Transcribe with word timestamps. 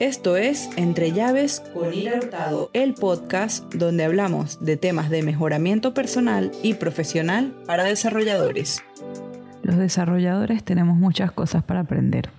Esto 0.00 0.38
es 0.38 0.70
Entre 0.78 1.12
Llaves 1.12 1.60
con 1.74 1.92
Ira 1.92 2.16
Hurtado, 2.16 2.70
el 2.72 2.94
podcast 2.94 3.70
donde 3.74 4.02
hablamos 4.02 4.64
de 4.64 4.78
temas 4.78 5.10
de 5.10 5.22
mejoramiento 5.22 5.92
personal 5.92 6.52
y 6.62 6.72
profesional 6.72 7.54
para 7.66 7.84
desarrolladores. 7.84 8.82
Los 9.62 9.76
desarrolladores 9.76 10.64
tenemos 10.64 10.96
muchas 10.96 11.32
cosas 11.32 11.64
para 11.64 11.80
aprender. 11.80 12.30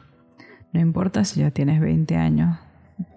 No 0.73 0.79
importa 0.79 1.23
si 1.23 1.41
ya 1.41 1.51
tienes 1.51 1.79
20 1.79 2.15
años 2.15 2.57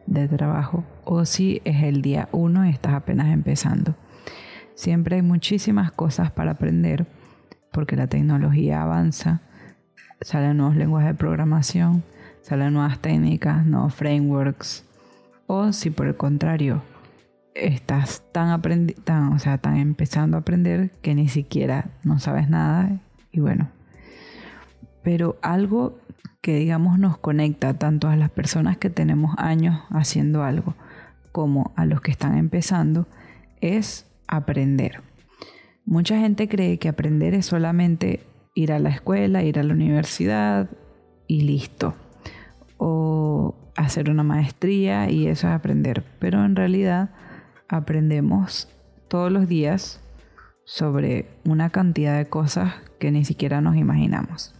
de 0.04 0.28
trabajo 0.28 0.84
o 1.04 1.24
si 1.24 1.62
es 1.64 1.82
el 1.82 2.02
día 2.02 2.28
1 2.32 2.66
y 2.66 2.68
estás 2.68 2.92
apenas 2.92 3.32
empezando. 3.32 3.94
Siempre 4.74 5.16
hay 5.16 5.22
muchísimas 5.22 5.90
cosas 5.90 6.30
para 6.30 6.50
aprender 6.50 7.06
porque 7.72 7.96
la 7.96 8.08
tecnología 8.08 8.82
avanza, 8.82 9.40
salen 10.20 10.58
nuevos 10.58 10.76
lenguajes 10.76 11.12
de 11.12 11.14
programación, 11.14 12.02
salen 12.44 12.74
nuevas 12.74 12.98
técnicas, 12.98 13.64
nuevos 13.64 13.94
frameworks. 13.94 14.84
O 15.46 15.72
si 15.72 15.90
por 15.90 16.06
el 16.06 16.16
contrario 16.16 16.82
estás 17.54 18.22
tan, 18.32 18.60
tan, 19.04 19.32
o 19.32 19.38
sea, 19.38 19.58
tan 19.58 19.76
empezando 19.76 20.36
a 20.36 20.40
aprender 20.40 20.90
que 21.02 21.14
ni 21.14 21.28
siquiera 21.28 21.90
no 22.02 22.20
sabes 22.20 22.48
nada 22.50 23.00
y 23.32 23.40
bueno. 23.40 23.68
Pero 25.02 25.38
algo 25.42 25.98
que 26.40 26.56
digamos 26.56 26.98
nos 26.98 27.16
conecta 27.16 27.74
tanto 27.74 28.08
a 28.08 28.16
las 28.16 28.30
personas 28.30 28.76
que 28.76 28.90
tenemos 28.90 29.34
años 29.38 29.82
haciendo 29.90 30.44
algo 30.44 30.74
como 31.32 31.72
a 31.76 31.86
los 31.86 32.02
que 32.02 32.10
están 32.10 32.36
empezando 32.36 33.06
es 33.62 34.06
aprender. 34.28 35.00
Mucha 35.86 36.18
gente 36.18 36.48
cree 36.48 36.78
que 36.78 36.88
aprender 36.88 37.34
es 37.34 37.46
solamente 37.46 38.20
ir 38.54 38.72
a 38.72 38.78
la 38.78 38.90
escuela, 38.90 39.42
ir 39.42 39.58
a 39.58 39.62
la 39.62 39.72
universidad 39.72 40.68
y 41.26 41.42
listo 41.42 41.94
o 42.78 43.54
hacer 43.76 44.10
una 44.10 44.22
maestría 44.22 45.10
y 45.10 45.26
eso 45.26 45.48
es 45.48 45.54
aprender. 45.54 46.04
Pero 46.18 46.44
en 46.44 46.56
realidad 46.56 47.10
aprendemos 47.68 48.68
todos 49.08 49.30
los 49.30 49.48
días 49.48 50.00
sobre 50.64 51.28
una 51.44 51.70
cantidad 51.70 52.16
de 52.16 52.26
cosas 52.26 52.74
que 52.98 53.10
ni 53.10 53.24
siquiera 53.24 53.60
nos 53.60 53.76
imaginamos. 53.76 54.54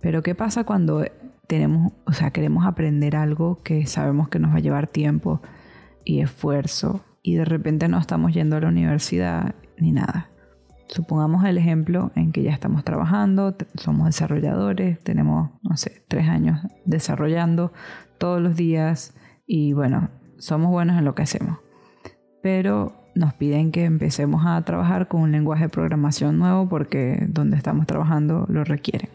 Pero 0.00 0.22
¿qué 0.22 0.34
pasa 0.34 0.64
cuando 0.64 1.04
tenemos, 1.46 1.92
o 2.06 2.12
sea, 2.12 2.30
queremos 2.30 2.66
aprender 2.66 3.16
algo 3.16 3.62
que 3.62 3.86
sabemos 3.86 4.28
que 4.28 4.38
nos 4.38 4.52
va 4.52 4.56
a 4.56 4.60
llevar 4.60 4.86
tiempo 4.86 5.40
y 6.04 6.20
esfuerzo 6.20 7.04
y 7.22 7.34
de 7.34 7.44
repente 7.44 7.88
no 7.88 7.98
estamos 7.98 8.32
yendo 8.32 8.56
a 8.56 8.60
la 8.60 8.68
universidad 8.68 9.54
ni 9.78 9.92
nada? 9.92 10.29
Supongamos 10.90 11.44
el 11.44 11.56
ejemplo 11.56 12.10
en 12.16 12.32
que 12.32 12.42
ya 12.42 12.50
estamos 12.50 12.82
trabajando, 12.82 13.56
somos 13.76 14.06
desarrolladores, 14.06 14.98
tenemos, 14.98 15.50
no 15.62 15.76
sé, 15.76 16.02
tres 16.08 16.28
años 16.28 16.60
desarrollando 16.84 17.72
todos 18.18 18.40
los 18.40 18.56
días 18.56 19.14
y 19.46 19.72
bueno, 19.72 20.10
somos 20.38 20.72
buenos 20.72 20.98
en 20.98 21.04
lo 21.04 21.14
que 21.14 21.22
hacemos. 21.22 21.58
Pero 22.42 22.92
nos 23.14 23.34
piden 23.34 23.70
que 23.70 23.84
empecemos 23.84 24.44
a 24.44 24.60
trabajar 24.62 25.06
con 25.06 25.20
un 25.20 25.30
lenguaje 25.30 25.64
de 25.64 25.68
programación 25.68 26.40
nuevo 26.40 26.68
porque 26.68 27.24
donde 27.28 27.56
estamos 27.56 27.86
trabajando 27.86 28.46
lo 28.48 28.64
requieren. 28.64 29.10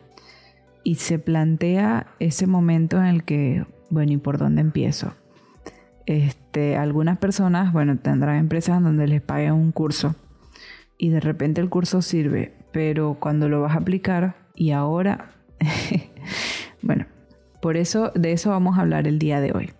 Y 0.85 0.95
se 0.95 1.19
plantea 1.19 2.07
ese 2.19 2.47
momento 2.47 2.99
en 2.99 3.05
el 3.05 3.23
que, 3.25 3.65
bueno, 3.89 4.13
¿y 4.13 4.17
por 4.17 4.37
dónde 4.37 4.61
empiezo? 4.61 5.13
Este, 6.05 6.77
algunas 6.77 7.17
personas, 7.17 7.73
bueno, 7.73 7.97
tendrán 7.97 8.37
empresas 8.37 8.81
donde 8.81 9.07
les 9.07 9.21
paguen 9.21 9.53
un 9.53 9.73
curso 9.73 10.15
y 10.97 11.09
de 11.09 11.19
repente 11.19 11.61
el 11.61 11.69
curso 11.69 12.01
sirve, 12.01 12.53
pero 12.71 13.17
cuando 13.19 13.49
lo 13.49 13.61
vas 13.61 13.75
a 13.75 13.79
aplicar 13.79 14.35
y 14.55 14.71
ahora, 14.71 15.31
bueno, 16.81 17.05
por 17.61 17.77
eso 17.77 18.11
de 18.15 18.31
eso 18.31 18.51
vamos 18.51 18.77
a 18.77 18.81
hablar 18.81 19.07
el 19.07 19.19
día 19.19 19.41
de 19.41 19.51
hoy, 19.51 19.71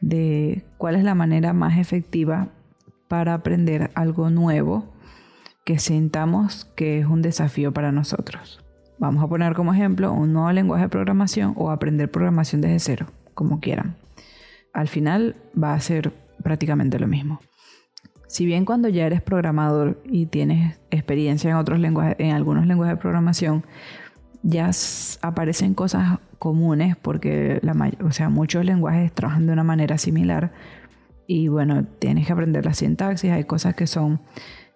de 0.00 0.64
cuál 0.78 0.96
es 0.96 1.04
la 1.04 1.14
manera 1.14 1.52
más 1.52 1.78
efectiva 1.78 2.48
para 3.08 3.34
aprender 3.34 3.90
algo 3.94 4.30
nuevo 4.30 4.92
que 5.64 5.78
sintamos 5.78 6.64
que 6.76 7.00
es 7.00 7.06
un 7.06 7.22
desafío 7.22 7.72
para 7.72 7.92
nosotros. 7.92 8.60
Vamos 8.98 9.22
a 9.22 9.28
poner 9.28 9.54
como 9.54 9.74
ejemplo 9.74 10.12
un 10.12 10.32
nuevo 10.32 10.50
lenguaje 10.52 10.84
de 10.84 10.88
programación 10.88 11.52
o 11.56 11.70
aprender 11.70 12.10
programación 12.10 12.60
desde 12.60 12.78
cero, 12.78 13.06
como 13.34 13.60
quieran. 13.60 13.96
Al 14.72 14.88
final 14.88 15.36
va 15.60 15.74
a 15.74 15.80
ser 15.80 16.12
prácticamente 16.42 16.98
lo 16.98 17.06
mismo. 17.06 17.40
Si 18.36 18.44
bien 18.44 18.66
cuando 18.66 18.90
ya 18.90 19.06
eres 19.06 19.22
programador 19.22 19.98
y 20.04 20.26
tienes 20.26 20.78
experiencia 20.90 21.48
en 21.48 21.56
otros 21.56 21.80
lenguajes, 21.80 22.16
en 22.18 22.32
algunos 22.32 22.66
lenguajes 22.66 22.96
de 22.96 23.00
programación, 23.00 23.64
ya 24.42 24.68
aparecen 25.22 25.72
cosas 25.72 26.18
comunes 26.38 26.96
porque 27.00 27.60
la 27.62 27.72
o 28.04 28.12
sea, 28.12 28.28
muchos 28.28 28.62
lenguajes 28.66 29.10
trabajan 29.14 29.46
de 29.46 29.54
una 29.54 29.64
manera 29.64 29.96
similar 29.96 30.52
y 31.26 31.48
bueno, 31.48 31.86
tienes 31.98 32.26
que 32.26 32.34
aprender 32.34 32.66
la 32.66 32.74
sintaxis, 32.74 33.30
hay 33.30 33.44
cosas 33.44 33.74
que 33.74 33.86
son 33.86 34.20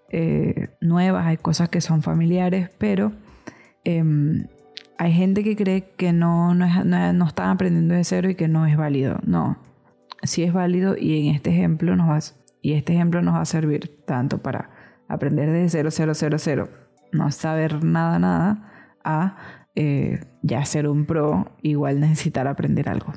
eh, 0.09 0.71
nuevas, 0.81 1.27
hay 1.27 1.37
cosas 1.37 1.69
que 1.69 1.82
son 1.82 2.00
familiares, 2.00 2.71
pero 2.78 3.12
em, 3.84 4.47
hay 4.97 5.12
gente 5.12 5.44
que 5.44 5.54
cree 5.54 5.91
que 5.98 6.15
no, 6.15 6.54
no, 6.54 7.12
no, 7.12 7.27
están 7.27 7.50
aprendiendo 7.50 7.94
de 7.94 8.04
cero 8.04 8.31
y 8.31 8.37
que 8.37 8.48
no 8.48 8.65
es 8.65 8.78
válido. 8.78 9.19
No, 9.27 9.59
sí 10.22 10.44
es 10.44 10.54
válido 10.54 10.97
y 10.97 11.28
en 11.28 11.34
este 11.34 11.50
ejemplo 11.50 11.94
nos 11.94 12.09
vas 12.09 12.39
y 12.62 12.75
este 12.75 12.94
ejemplo 12.94 13.22
nos 13.22 13.34
va 13.34 13.41
a 13.41 13.47
servir 13.47 14.03
tanto 14.04 14.38
para 14.38 14.71
aprender 15.09 15.50
desde 15.50 15.91
0000, 15.91 16.69
no 17.12 17.31
saber 17.31 17.82
nada, 17.84 18.19
nada, 18.19 18.88
a 19.03 19.37
eh, 19.75 20.21
ya 20.43 20.65
ser 20.65 20.88
un 20.88 21.06
pro, 21.06 21.53
igual 21.62 22.00
necesitar 22.00 22.47
aprender 22.47 22.88
algo. 22.88 23.12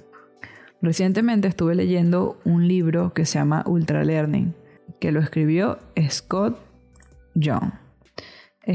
Recientemente 0.81 1.47
estuve 1.47 1.75
leyendo 1.75 2.39
un 2.43 2.67
libro 2.67 3.13
que 3.13 3.25
se 3.25 3.39
llama 3.39 3.63
Ultra 3.65 4.03
Learning, 4.03 4.53
que 4.99 5.11
lo 5.11 5.19
escribió 5.19 5.79
Scott 6.09 6.59
Young. 7.35 7.71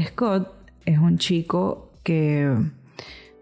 Scott 0.07 0.51
es 0.85 0.97
un 0.97 1.17
chico 1.17 1.91
que, 2.03 2.51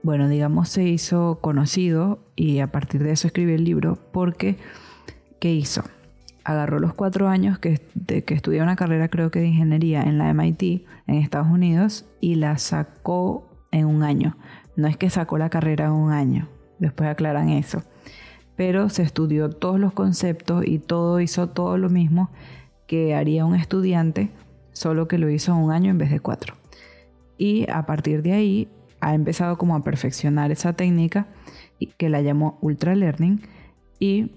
bueno, 0.04 0.28
digamos, 0.28 0.70
se 0.70 0.84
hizo 0.84 1.40
conocido 1.42 2.20
y 2.36 2.60
a 2.60 2.72
partir 2.72 3.04
de 3.04 3.12
eso 3.12 3.28
escribió 3.28 3.56
el 3.56 3.64
libro 3.64 3.98
porque, 4.12 4.58
¿qué 5.40 5.54
hizo? 5.54 5.84
Agarró 6.48 6.80
los 6.80 6.94
cuatro 6.94 7.28
años 7.28 7.60
que, 7.60 7.82
que 8.26 8.34
estudió 8.34 8.64
una 8.64 8.78
carrera 8.78 9.10
creo 9.10 9.32
que 9.32 9.40
de 9.40 9.48
ingeniería 9.48 10.04
en 10.04 10.18
la 10.18 10.34
MIT 10.34 10.86
en 11.06 11.16
Estados 11.16 11.50
Unidos 11.50 12.06
y 12.22 12.36
la 12.36 12.58
sacó 12.58 13.50
en 13.72 13.86
un 13.86 14.02
año. 14.02 14.38
No 14.78 14.88
es 14.88 14.96
que 14.96 15.10
sacó 15.10 15.38
la 15.38 15.50
carrera 15.50 15.88
en 15.88 15.92
un 15.92 16.12
año, 16.12 16.48
después 16.80 17.10
aclaran 17.10 17.50
eso. 17.50 17.84
Pero 18.56 18.88
se 18.88 19.04
estudió 19.04 19.50
todos 19.50 19.78
los 19.78 19.92
conceptos 19.92 20.66
y 20.66 20.80
todo 20.80 21.20
hizo 21.20 21.50
todo 21.50 21.78
lo 21.78 21.90
mismo 21.90 22.30
que 22.88 23.14
haría 23.14 23.44
un 23.44 23.54
estudiante, 23.54 24.30
solo 24.72 25.10
que 25.10 25.18
lo 25.18 25.30
hizo 25.30 25.52
en 25.52 25.58
un 25.58 25.72
año 25.74 25.92
en 25.92 25.98
vez 25.98 26.12
de 26.12 26.22
cuatro. 26.22 26.54
Y 27.38 27.70
a 27.70 27.86
partir 27.86 28.22
de 28.22 28.32
ahí 28.32 28.70
ha 29.02 29.14
empezado 29.14 29.58
como 29.58 29.76
a 29.76 29.84
perfeccionar 29.84 30.52
esa 30.52 30.72
técnica 30.72 31.28
que 31.98 32.08
la 32.08 32.22
llamó 32.22 32.58
Ultra 32.62 32.96
Learning 32.96 33.42
y 34.00 34.32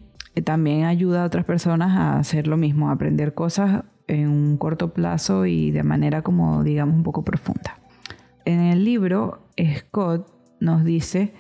también 0.45 0.85
ayuda 0.85 1.23
a 1.23 1.27
otras 1.27 1.45
personas 1.45 1.97
a 1.97 2.19
hacer 2.19 2.47
lo 2.47 2.57
mismo, 2.57 2.89
a 2.89 2.93
aprender 2.93 3.35
cosas 3.35 3.85
en 4.07 4.29
un 4.29 4.57
corto 4.57 4.93
plazo 4.93 5.47
y 5.47 5.71
de 5.71 5.83
manera 5.83 6.23
como 6.23 6.65
digamos 6.65 6.97
un 6.97 7.03
poco 7.03 7.25
profunda. 7.25 7.79
En 8.45 8.61
el 8.61 8.85
libro, 8.85 9.47
Scott 9.59 10.33
nos 10.61 10.85
dice 10.85 11.33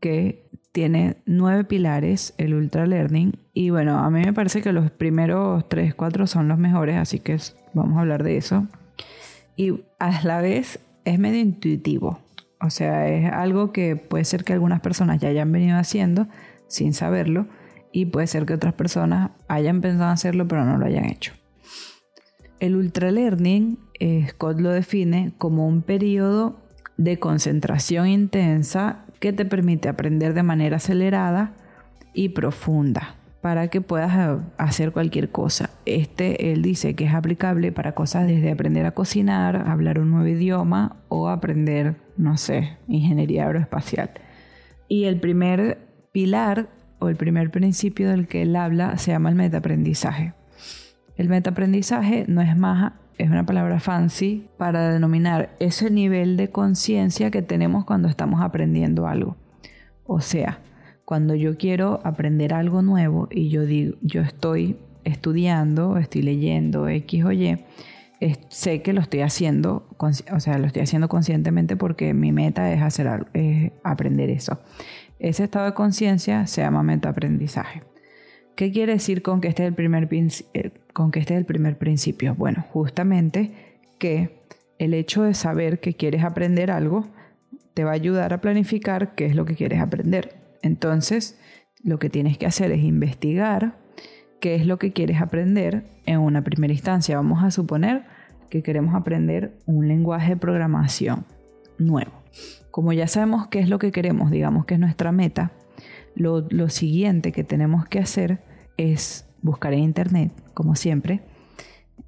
que 0.00 0.48
tiene 0.72 1.16
nueve 1.26 1.64
pilares 1.64 2.34
el 2.38 2.54
Ultra 2.54 2.86
Learning 2.86 3.32
y 3.52 3.70
bueno, 3.70 3.98
a 3.98 4.10
mí 4.10 4.20
me 4.24 4.32
parece 4.32 4.62
que 4.62 4.72
los 4.72 4.90
primeros 4.90 5.68
tres, 5.68 5.94
cuatro 5.94 6.26
son 6.26 6.48
los 6.48 6.58
mejores, 6.58 6.96
así 6.96 7.20
que 7.20 7.38
vamos 7.74 7.96
a 7.96 8.00
hablar 8.00 8.22
de 8.22 8.36
eso. 8.36 8.66
Y 9.56 9.84
a 9.98 10.22
la 10.24 10.40
vez 10.40 10.80
es 11.04 11.18
medio 11.18 11.40
intuitivo, 11.40 12.20
o 12.60 12.70
sea, 12.70 13.08
es 13.08 13.30
algo 13.30 13.72
que 13.72 13.96
puede 13.96 14.24
ser 14.24 14.44
que 14.44 14.52
algunas 14.52 14.80
personas 14.80 15.20
ya 15.20 15.28
hayan 15.28 15.52
venido 15.52 15.76
haciendo 15.76 16.28
sin 16.68 16.94
saberlo, 16.94 17.46
y 17.92 18.06
puede 18.06 18.26
ser 18.26 18.46
que 18.46 18.54
otras 18.54 18.74
personas 18.74 19.30
hayan 19.48 19.80
pensado 19.80 20.10
hacerlo 20.10 20.48
pero 20.48 20.64
no 20.64 20.78
lo 20.78 20.86
hayan 20.86 21.04
hecho. 21.04 21.32
El 22.58 22.76
ultralearning, 22.76 23.78
eh, 23.98 24.26
Scott 24.28 24.60
lo 24.60 24.70
define 24.70 25.32
como 25.38 25.66
un 25.66 25.82
periodo 25.82 26.56
de 26.96 27.18
concentración 27.18 28.06
intensa 28.06 29.04
que 29.18 29.32
te 29.32 29.44
permite 29.44 29.88
aprender 29.88 30.34
de 30.34 30.42
manera 30.42 30.76
acelerada 30.76 31.54
y 32.14 32.30
profunda 32.30 33.16
para 33.40 33.68
que 33.68 33.80
puedas 33.80 34.16
eh, 34.16 34.40
hacer 34.56 34.92
cualquier 34.92 35.30
cosa. 35.30 35.70
Este, 35.84 36.52
él 36.52 36.62
dice 36.62 36.94
que 36.94 37.06
es 37.06 37.14
aplicable 37.14 37.72
para 37.72 37.92
cosas 37.92 38.26
desde 38.26 38.52
aprender 38.52 38.86
a 38.86 38.92
cocinar, 38.92 39.68
hablar 39.68 39.98
un 39.98 40.12
nuevo 40.12 40.28
idioma 40.28 40.96
o 41.08 41.28
aprender, 41.28 41.96
no 42.16 42.36
sé, 42.36 42.78
ingeniería 42.86 43.46
aeroespacial. 43.46 44.10
Y 44.86 45.04
el 45.04 45.18
primer 45.18 45.78
pilar 46.12 46.68
o 47.02 47.08
el 47.08 47.16
primer 47.16 47.50
principio 47.50 48.08
del 48.08 48.28
que 48.28 48.42
él 48.42 48.54
habla 48.54 48.96
se 48.96 49.10
llama 49.10 49.28
el 49.28 49.34
metaaprendizaje. 49.34 50.34
El 51.16 51.28
metaaprendizaje 51.28 52.24
no 52.28 52.40
es 52.40 52.56
más, 52.56 52.92
es 53.18 53.28
una 53.28 53.44
palabra 53.44 53.80
fancy 53.80 54.46
para 54.56 54.92
denominar 54.92 55.50
ese 55.58 55.90
nivel 55.90 56.36
de 56.36 56.50
conciencia 56.50 57.30
que 57.32 57.42
tenemos 57.42 57.84
cuando 57.84 58.08
estamos 58.08 58.40
aprendiendo 58.40 59.06
algo. 59.08 59.36
O 60.04 60.20
sea, 60.20 60.60
Cuando 61.04 61.34
yo 61.34 61.58
quiero 61.58 62.00
aprender 62.04 62.54
algo 62.54 62.80
nuevo 62.80 63.28
y 63.30 63.48
yo 63.48 63.66
digo, 63.66 63.96
yo 64.00 64.22
estoy 64.22 64.78
estudiando, 65.04 65.98
estoy 65.98 66.22
leyendo 66.22 66.88
X 66.88 67.24
o 67.24 67.32
Y, 67.32 67.58
sé 68.48 68.82
que 68.82 68.92
lo 68.92 69.00
estoy 69.00 69.20
haciendo, 69.20 69.88
o 69.98 70.40
sea, 70.40 70.58
lo 70.58 70.66
estoy 70.66 70.82
haciendo 70.82 71.08
conscientemente 71.08 71.76
porque 71.76 72.14
mi 72.14 72.30
meta 72.30 72.72
es 72.72 72.80
hacer 72.80 73.26
es 73.34 73.72
aprender 73.82 74.30
eso. 74.30 74.60
Ese 75.22 75.44
estado 75.44 75.66
de 75.66 75.74
conciencia 75.74 76.48
se 76.48 76.62
llama 76.62 76.82
metaaprendizaje. 76.82 77.84
¿Qué 78.56 78.72
quiere 78.72 78.94
decir 78.94 79.22
con 79.22 79.40
que 79.40 79.46
este 79.46 79.62
es 79.62 79.68
el 79.68 79.74
primer, 79.74 80.08
eh, 80.10 80.72
con 80.92 81.12
que 81.12 81.20
este 81.20 81.34
es 81.34 81.38
el 81.38 81.46
primer 81.46 81.78
principio? 81.78 82.34
Bueno, 82.34 82.64
justamente 82.72 83.78
que 84.00 84.42
el 84.80 84.94
hecho 84.94 85.22
de 85.22 85.34
saber 85.34 85.78
que 85.78 85.94
quieres 85.94 86.24
aprender 86.24 86.72
algo 86.72 87.06
te 87.72 87.84
va 87.84 87.92
a 87.92 87.94
ayudar 87.94 88.32
a 88.32 88.40
planificar 88.40 89.14
qué 89.14 89.26
es 89.26 89.36
lo 89.36 89.44
que 89.44 89.54
quieres 89.54 89.78
aprender. 89.78 90.34
Entonces, 90.60 91.38
lo 91.84 92.00
que 92.00 92.10
tienes 92.10 92.36
que 92.36 92.46
hacer 92.46 92.72
es 92.72 92.82
investigar 92.82 93.76
qué 94.40 94.56
es 94.56 94.66
lo 94.66 94.80
que 94.80 94.92
quieres 94.92 95.20
aprender 95.20 95.84
en 96.04 96.18
una 96.18 96.42
primera 96.42 96.72
instancia. 96.72 97.14
Vamos 97.14 97.44
a 97.44 97.52
suponer 97.52 98.06
que 98.50 98.64
queremos 98.64 98.96
aprender 98.96 99.52
un 99.66 99.86
lenguaje 99.86 100.30
de 100.30 100.36
programación 100.36 101.26
nuevo. 101.78 102.10
Como 102.72 102.94
ya 102.94 103.06
sabemos 103.06 103.48
qué 103.48 103.60
es 103.60 103.68
lo 103.68 103.78
que 103.78 103.92
queremos, 103.92 104.30
digamos 104.30 104.64
que 104.64 104.74
es 104.74 104.80
nuestra 104.80 105.12
meta, 105.12 105.52
lo, 106.14 106.68
siguiente 106.70 107.30
que 107.30 107.44
tenemos 107.44 107.86
que 107.86 107.98
hacer 107.98 108.42
es 108.78 109.26
buscar 109.42 109.74
en 109.74 109.80
internet, 109.80 110.32
como 110.54 110.74
siempre, 110.74 111.20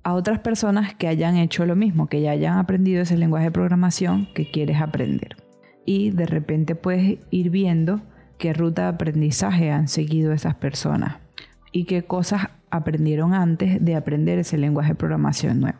a 0.03 0.15
otras 0.15 0.39
personas 0.39 0.95
que 0.95 1.07
hayan 1.07 1.37
hecho 1.37 1.67
lo 1.67 1.77
mismo, 1.77 2.07
que 2.07 2.23
ya 2.23 2.31
hayan 2.31 2.57
aprendido 2.57 3.03
ese 3.03 3.19
lenguaje 3.19 3.47
de 3.47 3.51
programación 3.51 4.27
que 4.35 4.51
quieres 4.51 4.81
aprender. 4.81 5.37
Y 5.85 6.13
de 6.13 6.25
repente 6.25 6.75
puedes 6.75 7.19
ir 7.31 7.51
viendo 7.51 8.01
qué 8.39 8.55
ruta 8.55 8.85
de 8.85 8.89
aprendizaje 8.89 9.71
han 9.71 9.87
seguido 9.87 10.33
esas 10.33 10.55
personas 10.55 11.19
y 11.73 11.85
qué 11.85 12.05
cosas 12.05 12.49
aprendieron 12.71 13.35
antes 13.35 13.85
de 13.85 13.97
aprender 13.97 14.39
ese 14.39 14.57
lenguaje 14.57 14.93
de 14.93 14.97
programación 14.97 15.61
nuevo. 15.61 15.79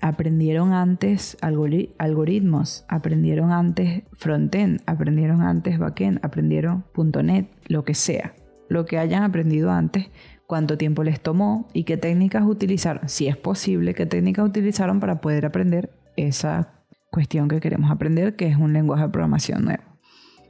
Aprendieron 0.00 0.72
antes 0.72 1.36
algoritmos, 1.42 2.84
aprendieron 2.88 3.52
antes 3.52 4.02
frontend, 4.12 4.80
aprendieron 4.86 5.42
antes 5.42 5.78
backend, 5.78 6.24
aprendieron 6.24 6.84
.net, 7.22 7.46
lo 7.66 7.84
que 7.84 7.94
sea. 7.94 8.34
Lo 8.68 8.86
que 8.86 8.98
hayan 8.98 9.24
aprendido 9.24 9.70
antes 9.70 10.10
cuánto 10.50 10.76
tiempo 10.76 11.04
les 11.04 11.20
tomó 11.20 11.68
y 11.72 11.84
qué 11.84 11.96
técnicas 11.96 12.44
utilizaron, 12.44 13.08
si 13.08 13.28
es 13.28 13.36
posible, 13.36 13.94
qué 13.94 14.04
técnicas 14.04 14.44
utilizaron 14.44 14.98
para 14.98 15.20
poder 15.20 15.46
aprender 15.46 15.90
esa 16.16 16.72
cuestión 17.12 17.46
que 17.46 17.60
queremos 17.60 17.90
aprender, 17.90 18.34
que 18.34 18.48
es 18.48 18.56
un 18.56 18.72
lenguaje 18.72 19.04
de 19.04 19.10
programación 19.10 19.64
nuevo. 19.64 19.82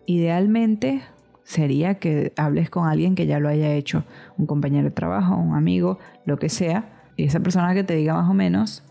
Idealmente 0.07 1.03
sería 1.45 1.97
que 1.97 2.33
hables 2.39 2.71
con 2.71 2.89
alguien 2.89 3.15
que 3.15 3.27
ya 3.27 3.41
lo 3.41 3.49
haya 3.49 3.75
hecho, 3.75 4.05
un 4.39 4.47
compañero 4.47 4.85
de 4.85 4.91
trabajo, 4.91 5.37
un 5.37 5.55
amigo, 5.55 5.99
lo 6.25 6.39
que 6.39 6.49
sea, 6.49 7.11
y 7.17 7.25
esa 7.25 7.41
persona 7.41 7.75
que 7.75 7.85
te 7.85 7.95
diga 7.95 8.15
más 8.15 8.31
o 8.31 8.35
menos 8.35 8.83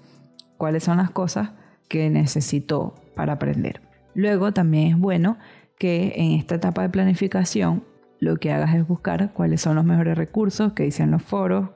cuáles 0.59 0.83
son 0.83 0.97
las 0.97 1.09
cosas 1.09 1.51
que 1.87 2.09
necesitó 2.09 2.93
para 3.15 3.33
aprender. 3.33 3.81
Luego 4.13 4.51
también 4.51 4.87
es 4.87 4.99
bueno 4.99 5.37
que 5.79 6.13
en 6.17 6.33
esta 6.33 6.55
etapa 6.55 6.81
de 6.81 6.89
planificación 6.89 7.85
lo 8.19 8.35
que 8.35 8.51
hagas 8.51 8.75
es 8.75 8.85
buscar 8.85 9.31
cuáles 9.33 9.61
son 9.61 9.77
los 9.77 9.85
mejores 9.85 10.17
recursos 10.17 10.73
que 10.73 10.83
dicen 10.83 11.11
los 11.11 11.23
foros, 11.23 11.69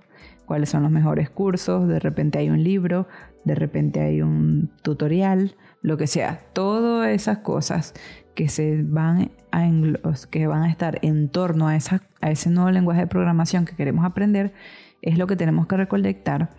cuáles 0.46 0.70
son 0.70 0.84
los 0.84 0.92
mejores 0.92 1.30
cursos, 1.30 1.88
de 1.88 2.00
repente 2.00 2.40
hay 2.40 2.50
un 2.50 2.62
libro, 2.62 3.08
de 3.46 3.56
repente 3.56 4.02
hay 4.02 4.22
un 4.22 4.70
tutorial, 4.82 5.56
lo 5.82 5.96
que 5.96 6.06
sea, 6.06 6.42
todas 6.52 7.08
esas 7.10 7.38
cosas 7.38 7.94
que 8.36 8.50
se 8.50 8.84
van 8.84 9.32
a, 9.54 9.70
que 10.30 10.46
van 10.46 10.64
a 10.64 10.70
estar 10.70 11.00
en 11.04 11.30
torno 11.30 11.70
a, 11.70 11.78
esa, 11.78 12.02
a 12.20 12.32
ese 12.32 12.50
nuevo 12.50 12.70
lenguaje 12.70 13.00
de 13.00 13.08
programación 13.08 13.64
que 13.64 13.78
queremos 13.78 14.04
aprender, 14.04 14.54
es 15.02 15.18
lo 15.18 15.26
que 15.26 15.38
tenemos 15.38 15.68
que 15.68 15.78
recolectar, 15.78 16.50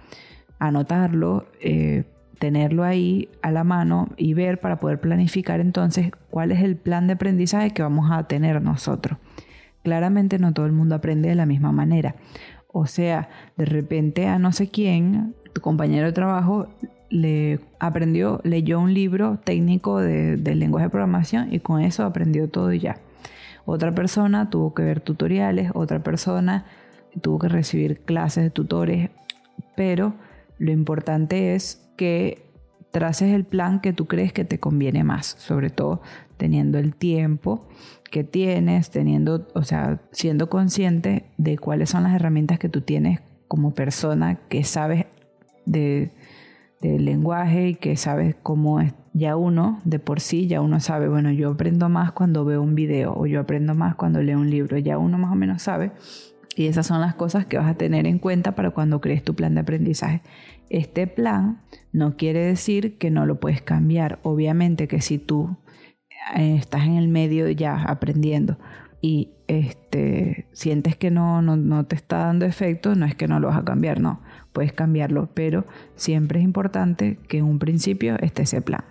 anotarlo, 0.58 1.46
eh, 1.60 2.04
tenerlo 2.38 2.84
ahí 2.84 3.28
a 3.42 3.50
la 3.50 3.64
mano 3.64 4.08
y 4.16 4.34
ver 4.34 4.60
para 4.60 4.78
poder 4.78 5.00
planificar 5.00 5.60
entonces 5.60 6.10
cuál 6.30 6.52
es 6.52 6.62
el 6.62 6.76
plan 6.76 7.06
de 7.06 7.14
aprendizaje 7.14 7.70
que 7.70 7.82
vamos 7.82 8.10
a 8.10 8.24
tener 8.24 8.60
nosotros. 8.62 9.18
Claramente 9.82 10.38
no 10.38 10.52
todo 10.52 10.66
el 10.66 10.72
mundo 10.72 10.94
aprende 10.94 11.28
de 11.28 11.34
la 11.34 11.46
misma 11.46 11.72
manera. 11.72 12.16
O 12.68 12.86
sea, 12.86 13.28
de 13.56 13.66
repente 13.66 14.26
a 14.26 14.38
no 14.38 14.52
sé 14.52 14.68
quién, 14.68 15.34
tu 15.52 15.60
compañero 15.60 16.06
de 16.06 16.12
trabajo 16.12 16.68
le 17.10 17.60
aprendió, 17.78 18.40
leyó 18.42 18.80
un 18.80 18.92
libro 18.92 19.38
técnico 19.44 20.00
de, 20.00 20.36
del 20.36 20.58
lenguaje 20.58 20.86
de 20.86 20.90
programación 20.90 21.52
y 21.52 21.60
con 21.60 21.80
eso 21.80 22.04
aprendió 22.04 22.48
todo 22.48 22.72
y 22.72 22.80
ya. 22.80 22.96
Otra 23.66 23.94
persona 23.94 24.50
tuvo 24.50 24.74
que 24.74 24.82
ver 24.82 25.00
tutoriales, 25.00 25.70
otra 25.74 26.02
persona 26.02 26.64
tuvo 27.20 27.38
que 27.38 27.48
recibir 27.48 28.00
clases 28.00 28.44
de 28.44 28.50
tutores, 28.50 29.10
pero 29.76 30.14
lo 30.58 30.72
importante 30.72 31.54
es 31.54 31.83
que 31.96 32.44
traces 32.90 33.32
el 33.32 33.44
plan 33.44 33.80
que 33.80 33.92
tú 33.92 34.06
crees 34.06 34.32
que 34.32 34.44
te 34.44 34.60
conviene 34.60 35.02
más, 35.02 35.34
sobre 35.38 35.70
todo 35.70 36.00
teniendo 36.36 36.78
el 36.78 36.94
tiempo 36.94 37.66
que 38.10 38.22
tienes, 38.22 38.90
teniendo, 38.90 39.48
o 39.54 39.64
sea, 39.64 40.00
siendo 40.12 40.48
consciente 40.48 41.24
de 41.36 41.58
cuáles 41.58 41.90
son 41.90 42.04
las 42.04 42.14
herramientas 42.14 42.60
que 42.60 42.68
tú 42.68 42.82
tienes 42.82 43.20
como 43.48 43.74
persona 43.74 44.36
que 44.48 44.62
sabes 44.62 45.06
de, 45.66 46.12
del 46.80 47.04
lenguaje 47.04 47.70
y 47.70 47.74
que 47.74 47.96
sabes 47.96 48.36
cómo 48.42 48.80
es. 48.80 48.94
Ya 49.12 49.36
uno, 49.36 49.80
de 49.84 49.98
por 49.98 50.20
sí, 50.20 50.46
ya 50.46 50.60
uno 50.60 50.80
sabe, 50.80 51.08
bueno, 51.08 51.32
yo 51.32 51.50
aprendo 51.50 51.88
más 51.88 52.12
cuando 52.12 52.44
veo 52.44 52.62
un 52.62 52.74
video 52.74 53.14
o 53.16 53.26
yo 53.26 53.40
aprendo 53.40 53.74
más 53.74 53.94
cuando 53.96 54.22
leo 54.22 54.38
un 54.38 54.50
libro, 54.50 54.78
ya 54.78 54.98
uno 54.98 55.18
más 55.18 55.32
o 55.32 55.36
menos 55.36 55.62
sabe. 55.62 55.92
Y 56.56 56.66
esas 56.66 56.86
son 56.86 57.00
las 57.00 57.14
cosas 57.14 57.46
que 57.46 57.58
vas 57.58 57.68
a 57.68 57.74
tener 57.74 58.06
en 58.06 58.18
cuenta 58.18 58.54
para 58.54 58.70
cuando 58.70 59.00
crees 59.00 59.24
tu 59.24 59.34
plan 59.34 59.54
de 59.54 59.62
aprendizaje. 59.62 60.22
Este 60.70 61.06
plan 61.06 61.60
no 61.92 62.16
quiere 62.16 62.40
decir 62.40 62.96
que 62.98 63.10
no 63.10 63.26
lo 63.26 63.40
puedes 63.40 63.62
cambiar. 63.62 64.20
Obviamente 64.22 64.88
que 64.88 65.00
si 65.00 65.18
tú 65.18 65.56
eh, 66.36 66.56
estás 66.56 66.84
en 66.84 66.96
el 66.96 67.08
medio 67.08 67.48
ya 67.50 67.82
aprendiendo 67.82 68.58
y 69.00 69.32
este, 69.48 70.46
sientes 70.52 70.96
que 70.96 71.10
no, 71.10 71.42
no, 71.42 71.84
te 71.86 71.96
está 71.96 72.18
dando 72.18 72.46
efecto, 72.46 72.94
no 72.94 73.04
es 73.04 73.14
que 73.14 73.28
no 73.28 73.40
lo 73.40 73.48
vas 73.48 73.58
a 73.58 73.64
cambiar, 73.64 74.00
no, 74.00 74.22
puedes 74.52 74.72
cambiarlo, 74.72 75.28
pero 75.34 75.66
siempre 75.94 76.38
es 76.38 76.44
importante 76.44 77.18
que 77.28 77.38
en 77.38 77.44
un 77.44 77.58
principio 77.58 78.16
esté 78.20 78.42
ese 78.42 78.62
plan. 78.62 78.84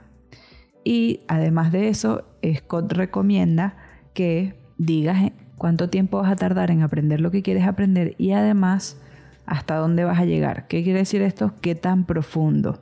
Y 0.83 1.21
además 1.27 1.71
de 1.71 1.88
eso, 1.88 2.25
Scott 2.45 2.92
recomienda 2.92 3.77
que 4.13 4.60
digas 4.77 5.31
cuánto 5.63 5.89
tiempo 5.89 6.18
vas 6.21 6.30
a 6.30 6.36
tardar 6.36 6.71
en 6.71 6.81
aprender 6.81 7.21
lo 7.21 7.31
que 7.31 7.42
quieres 7.42 7.65
aprender 7.65 8.15
y 8.18 8.33
además 8.33 9.00
hasta 9.45 9.77
dónde 9.77 10.03
vas 10.03 10.20
a 10.20 10.25
llegar. 10.25 10.67
¿Qué 10.67 10.84
quiere 10.84 11.00
decir 11.00 11.22
esto? 11.22 11.53
¿Qué 11.62 11.74
tan 11.74 12.03
profundo? 12.03 12.82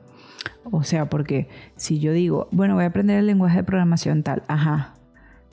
O 0.64 0.82
sea, 0.82 1.08
porque 1.08 1.48
si 1.76 2.00
yo 2.00 2.12
digo, 2.12 2.48
bueno, 2.50 2.74
voy 2.74 2.82
a 2.82 2.88
aprender 2.88 3.20
el 3.20 3.28
lenguaje 3.28 3.58
de 3.58 3.62
programación 3.62 4.24
tal, 4.24 4.42
ajá, 4.48 4.94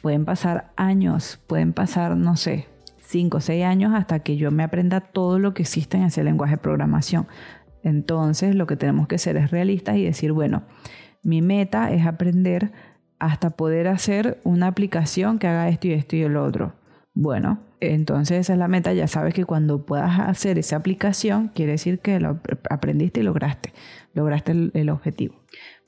pueden 0.02 0.26
pasar 0.26 0.72
años, 0.76 1.40
pueden 1.46 1.72
pasar, 1.72 2.18
no 2.18 2.36
sé, 2.36 2.66
5 3.02 3.38
o 3.38 3.42
6 3.42 3.64
años 3.64 3.94
hasta 3.94 4.22
que 4.22 4.36
yo 4.36 4.50
me 4.50 4.64
aprenda 4.64 5.00
todo 5.00 5.38
lo 5.38 5.54
que 5.54 5.62
existe 5.62 5.98
en 5.98 6.06
ese 6.06 6.24
lenguaje 6.24 6.56
de 6.56 6.62
programación. 6.62 7.28
Entonces, 7.84 8.56
lo 8.56 8.66
que 8.66 8.76
tenemos 8.76 9.08
que 9.08 9.20
ser 9.20 9.38
es 9.38 9.52
realistas 9.52 9.98
y 9.98 10.04
decir, 10.04 10.32
bueno, 10.32 10.64
mi 11.22 11.44
meta 11.44 11.92
es 11.92 12.08
aprender 12.08 12.72
hasta 13.20 13.52
poder 13.52 13.88
hacer 13.88 14.40
una 14.44 14.66
aplicación 14.66 15.38
que 15.38 15.46
haga 15.46 15.70
esto 15.70 15.90
y 15.90 15.92
esto 15.92 16.16
y 16.16 16.24
el 16.24 16.36
otro. 16.36 16.79
Bueno, 17.22 17.60
entonces 17.82 18.40
esa 18.40 18.54
es 18.54 18.60
la 18.60 18.70
meta. 18.70 18.94
Ya 18.94 19.06
sabes 19.10 19.34
que 19.34 19.44
cuando 19.44 19.86
puedas 19.86 20.22
hacer 20.22 20.58
esa 20.58 20.78
aplicación, 20.78 21.50
quiere 21.54 21.74
decir 21.74 22.00
que 22.00 22.18
lo 22.22 22.40
aprendiste 22.70 23.20
y 23.20 23.24
lograste 23.24 23.74
lograste 24.14 24.54
el, 24.54 24.90
objetivo. 24.90 25.36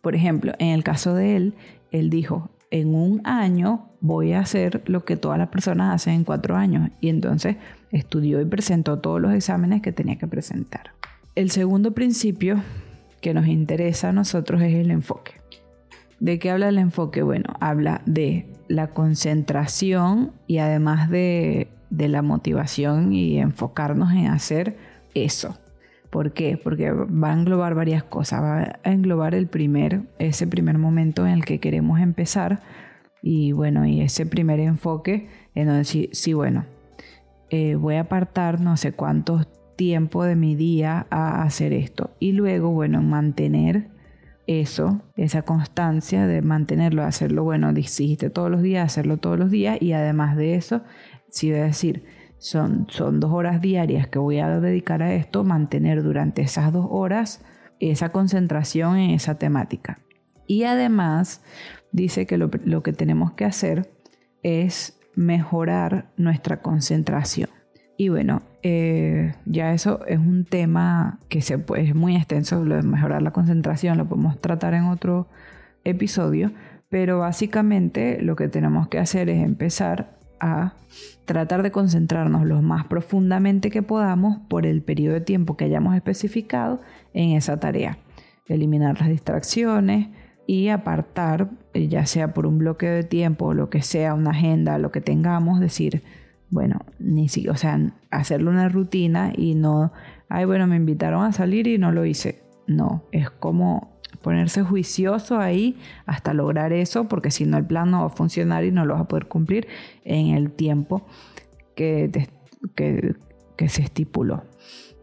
Por 0.02 0.14
ejemplo, 0.14 0.52
en 0.60 0.72
el 0.72 0.84
caso 0.84 1.16
de 1.16 1.38
él, 1.38 1.54
él 1.92 2.10
dijo, 2.10 2.50
en 2.70 2.94
un 2.94 3.22
año 3.26 3.92
voy 4.02 4.34
a 4.34 4.42
hacer 4.42 4.84
lo 4.88 5.06
que 5.06 5.16
todas 5.16 5.40
las 5.40 5.48
personas 5.48 5.96
hacen 5.96 6.16
en 6.16 6.24
cuatro 6.26 6.58
años. 6.58 6.90
Y 7.00 7.08
entonces 7.08 7.56
estudió 7.92 8.42
y 8.42 8.46
presentó 8.46 9.00
todos 9.00 9.22
los 9.22 9.34
exámenes 9.34 9.82
que 9.82 9.94
tenía 9.94 10.18
que 10.18 10.28
presentar. 10.28 10.92
El 11.36 11.50
segundo 11.50 11.94
principio 11.94 12.62
que 13.22 13.34
nos 13.34 13.48
interesa 13.48 14.10
a 14.10 14.12
nosotros 14.12 14.62
es 14.62 14.74
el 14.74 14.92
enfoque. 14.92 15.36
¿De 16.22 16.38
qué 16.38 16.52
habla 16.52 16.70
el 16.70 16.78
enfoque? 16.78 17.24
Bueno, 17.24 17.56
habla 17.60 18.04
de 18.06 18.46
la 18.68 18.92
concentración 18.92 20.34
y 20.46 20.60
además 20.60 21.10
de, 21.10 21.68
de 21.90 22.08
la 22.10 22.22
motivación 22.22 23.12
y 23.12 23.40
enfocarnos 23.40 24.12
en 24.14 24.28
hacer 24.28 24.78
eso. 25.16 25.58
¿Por 26.12 26.34
qué? 26.34 26.60
Porque 26.64 26.92
va 26.92 27.32
a 27.32 27.34
englobar 27.34 27.74
varias 27.74 28.04
cosas. 28.04 28.44
Va 28.44 28.80
a 28.84 28.92
englobar 28.92 29.34
el 29.34 29.48
primer, 29.48 30.04
ese 30.20 30.46
primer 30.46 30.78
momento 30.78 31.26
en 31.26 31.34
el 31.34 31.44
que 31.44 31.60
queremos 31.60 32.00
empezar 32.00 32.62
y 33.24 33.52
bueno, 33.52 33.88
y 33.88 34.02
ese 34.02 34.28
primer 34.28 34.60
enfoque 34.60 35.28
en 35.56 35.68
donde 35.68 35.86
sí, 35.86 36.34
bueno, 36.34 36.66
eh, 37.50 37.74
voy 37.74 37.96
a 37.96 38.02
apartar 38.02 38.62
no 38.62 38.78
sé 38.78 38.92
cuánto 38.92 39.44
tiempo 39.76 40.24
de 40.24 40.36
mi 40.36 40.56
día 40.56 41.08
a 41.10 41.42
hacer 41.42 41.74
esto. 41.74 42.12
Y 42.20 42.34
luego, 42.34 42.70
bueno, 42.70 43.02
mantener 43.02 43.90
eso, 44.48 45.02
esa 45.16 45.44
constancia 45.44 46.28
de 46.28 46.42
mantenerlo, 46.42 47.04
hacerlo, 47.04 47.44
bueno, 47.44 47.74
dijiste 47.74 48.30
todos 48.30 48.50
los 48.52 48.62
días, 48.62 48.86
hacerlo 48.86 49.18
todos 49.18 49.38
los 49.38 49.52
días 49.52 49.82
y 49.82 49.94
además 49.94 50.36
de 50.36 50.56
eso, 50.56 50.82
Si 51.30 51.52
es 51.52 51.62
decir, 51.62 52.04
son, 52.40 52.88
son 52.90 53.20
dos 53.20 53.32
horas 53.32 53.62
diarias 53.62 54.08
que 54.08 54.20
voy 54.20 54.40
a 54.40 54.60
dedicar 54.60 55.02
a 55.04 55.14
esto, 55.14 55.44
mantener 55.44 56.04
durante 56.04 56.42
esas 56.42 56.74
dos 56.74 56.88
horas 56.90 57.46
esa 57.80 58.10
concentración 58.12 58.98
en 58.98 59.12
esa 59.12 59.36
temática. 59.36 60.00
Y 60.48 60.64
además 60.64 61.42
dice 61.92 62.26
que 62.26 62.38
lo, 62.38 62.50
que 62.50 62.94
tenemos 62.94 63.34
que 63.34 63.46
hacer 63.46 63.92
es 64.44 65.00
mejorar 65.16 66.12
nuestra 66.18 66.62
concentración. 66.62 67.50
Y 67.98 68.10
bueno, 68.10 68.42
eh, 68.64 69.34
ya 69.46 69.74
eso 69.74 70.06
es 70.06 70.20
un 70.20 70.46
tema 70.46 71.20
que 71.30 71.40
es 71.40 71.96
muy 71.96 72.16
extenso, 72.16 72.64
lo 72.64 72.76
de 72.76 72.84
mejorar 72.84 73.22
la 73.22 73.32
concentración, 73.32 73.98
lo 73.98 74.08
podemos 74.08 74.40
tratar 74.40 74.74
en 74.74 74.86
otro 74.86 75.28
episodio, 75.84 76.52
pero 76.90 77.20
básicamente 77.20 78.22
lo 78.22 78.36
que 78.36 78.48
tenemos 78.48 78.88
que 78.88 79.00
hacer 79.00 79.30
es 79.30 79.44
empezar 79.44 80.18
a 80.40 80.74
tratar 81.26 81.64
de 81.64 81.72
concentrarnos 81.72 82.46
lo 82.46 82.62
más 82.62 82.86
profundamente 82.86 83.70
que 83.72 83.82
podamos 83.82 84.40
por 84.50 84.66
el 84.66 84.82
periodo 84.82 85.14
de 85.14 85.22
tiempo 85.22 85.56
que 85.56 85.66
hayamos 85.66 85.96
especificado 85.96 86.82
en 87.14 87.32
esa 87.32 87.60
tarea. 87.60 87.98
Eliminar 88.48 89.00
las 89.00 89.10
distracciones 89.10 90.10
y 90.46 90.68
apartar, 90.68 91.50
eh, 91.74 91.88
ya 91.88 92.06
sea 92.06 92.34
por 92.34 92.46
un 92.46 92.58
bloque 92.58 92.88
de 92.88 93.04
tiempo 93.04 93.54
lo 93.54 93.70
que 93.70 93.82
sea, 93.82 94.14
una 94.14 94.32
agenda, 94.32 94.78
lo 94.78 94.92
que 94.92 95.00
tengamos, 95.00 95.60
decir, 95.60 96.04
bueno, 96.52 96.82
ni 97.00 97.30
si, 97.30 97.48
o 97.48 97.56
sea, 97.56 97.80
hacerle 98.12 98.50
una 98.50 98.70
rutina 98.70 99.32
y 99.36 99.56
no, 99.56 99.92
ay, 100.30 100.46
bueno, 100.46 100.68
me 100.68 100.76
invitaron 100.76 101.24
a 101.24 101.32
salir 101.32 101.66
y 101.68 101.78
no 101.78 101.92
lo 101.92 102.06
hice. 102.06 102.44
No, 102.68 103.04
es 103.12 103.30
como 103.30 104.00
ponerse 104.22 104.62
juicioso 104.62 105.40
ahí 105.40 105.78
hasta 106.06 106.34
lograr 106.34 106.74
eso, 106.74 107.08
porque 107.08 107.32
si 107.32 107.46
no 107.46 107.58
el 107.58 107.66
plan 107.66 107.90
no 107.90 108.02
va 108.02 108.08
a 108.08 108.10
funcionar 108.10 108.66
y 108.66 108.72
no 108.72 108.86
lo 108.86 108.94
vas 108.94 109.04
a 109.04 109.08
poder 109.08 109.28
cumplir 109.28 109.68
en 110.04 110.28
el 110.36 110.52
tiempo 110.52 111.08
que, 111.76 112.12
que 112.76 113.70
se 113.70 113.82
estipuló. 113.82 114.44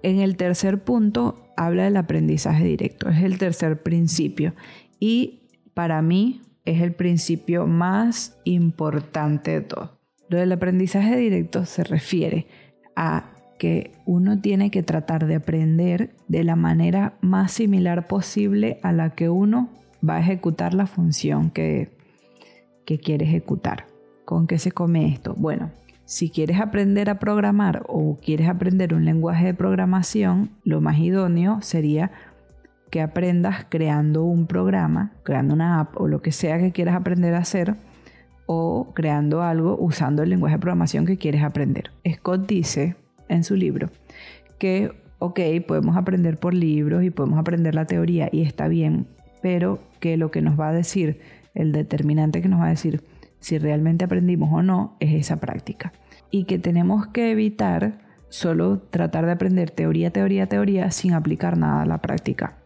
En 0.02 0.20
el 0.20 0.36
tercer 0.36 0.84
punto 0.84 1.42
habla 1.56 1.84
del 1.84 1.96
aprendizaje 1.96 2.64
directo, 2.64 3.08
es 3.08 3.22
el 3.22 3.38
tercer 3.38 3.82
principio 3.82 4.54
y 5.00 5.48
para 5.74 6.02
mí 6.02 6.42
es 6.64 6.82
el 6.82 6.92
principio 6.92 7.66
más 7.66 8.38
importante 8.44 9.52
de 9.52 9.60
todo. 9.62 9.97
Lo 10.28 10.38
del 10.38 10.52
aprendizaje 10.52 11.16
directo 11.16 11.64
se 11.64 11.84
refiere 11.84 12.46
a 12.96 13.30
que 13.58 13.92
uno 14.06 14.40
tiene 14.40 14.70
que 14.70 14.82
tratar 14.82 15.26
de 15.26 15.36
aprender 15.36 16.14
de 16.28 16.44
la 16.44 16.56
manera 16.56 17.14
más 17.20 17.52
similar 17.52 18.06
posible 18.06 18.78
a 18.82 18.92
la 18.92 19.10
que 19.10 19.28
uno 19.28 19.70
va 20.06 20.16
a 20.16 20.20
ejecutar 20.20 20.74
la 20.74 20.86
función 20.86 21.50
que, 21.50 21.90
que 22.84 22.98
quiere 22.98 23.24
ejecutar. 23.24 23.86
¿Con 24.24 24.46
qué 24.46 24.58
se 24.58 24.70
come 24.70 25.08
esto? 25.08 25.34
Bueno, 25.36 25.70
si 26.04 26.30
quieres 26.30 26.60
aprender 26.60 27.10
a 27.10 27.18
programar 27.18 27.82
o 27.88 28.16
quieres 28.22 28.48
aprender 28.48 28.94
un 28.94 29.04
lenguaje 29.04 29.46
de 29.46 29.54
programación, 29.54 30.50
lo 30.64 30.80
más 30.80 30.98
idóneo 30.98 31.60
sería 31.62 32.12
que 32.90 33.00
aprendas 33.00 33.66
creando 33.68 34.24
un 34.24 34.46
programa, 34.46 35.12
creando 35.22 35.54
una 35.54 35.80
app 35.80 36.00
o 36.00 36.08
lo 36.08 36.22
que 36.22 36.32
sea 36.32 36.58
que 36.58 36.72
quieras 36.72 36.94
aprender 36.94 37.34
a 37.34 37.38
hacer 37.38 37.76
o 38.50 38.92
creando 38.94 39.42
algo 39.42 39.76
usando 39.78 40.22
el 40.22 40.30
lenguaje 40.30 40.56
de 40.56 40.60
programación 40.60 41.04
que 41.04 41.18
quieres 41.18 41.42
aprender. 41.42 41.90
Scott 42.10 42.48
dice 42.48 42.96
en 43.28 43.44
su 43.44 43.56
libro 43.56 43.90
que, 44.58 44.90
ok, 45.18 45.38
podemos 45.66 45.98
aprender 45.98 46.38
por 46.38 46.54
libros 46.54 47.04
y 47.04 47.10
podemos 47.10 47.38
aprender 47.38 47.74
la 47.74 47.84
teoría 47.84 48.30
y 48.32 48.40
está 48.40 48.66
bien, 48.66 49.06
pero 49.42 49.80
que 50.00 50.16
lo 50.16 50.30
que 50.30 50.40
nos 50.40 50.58
va 50.58 50.70
a 50.70 50.72
decir, 50.72 51.20
el 51.54 51.72
determinante 51.72 52.40
que 52.40 52.48
nos 52.48 52.60
va 52.60 52.66
a 52.66 52.70
decir 52.70 53.04
si 53.38 53.58
realmente 53.58 54.06
aprendimos 54.06 54.50
o 54.50 54.62
no, 54.62 54.96
es 54.98 55.12
esa 55.12 55.36
práctica. 55.36 55.92
Y 56.30 56.44
que 56.44 56.58
tenemos 56.58 57.06
que 57.08 57.30
evitar 57.30 57.98
solo 58.30 58.78
tratar 58.78 59.26
de 59.26 59.32
aprender 59.32 59.70
teoría, 59.70 60.10
teoría, 60.10 60.46
teoría 60.46 60.90
sin 60.90 61.12
aplicar 61.12 61.58
nada 61.58 61.82
a 61.82 61.86
la 61.86 61.98
práctica. 61.98 62.56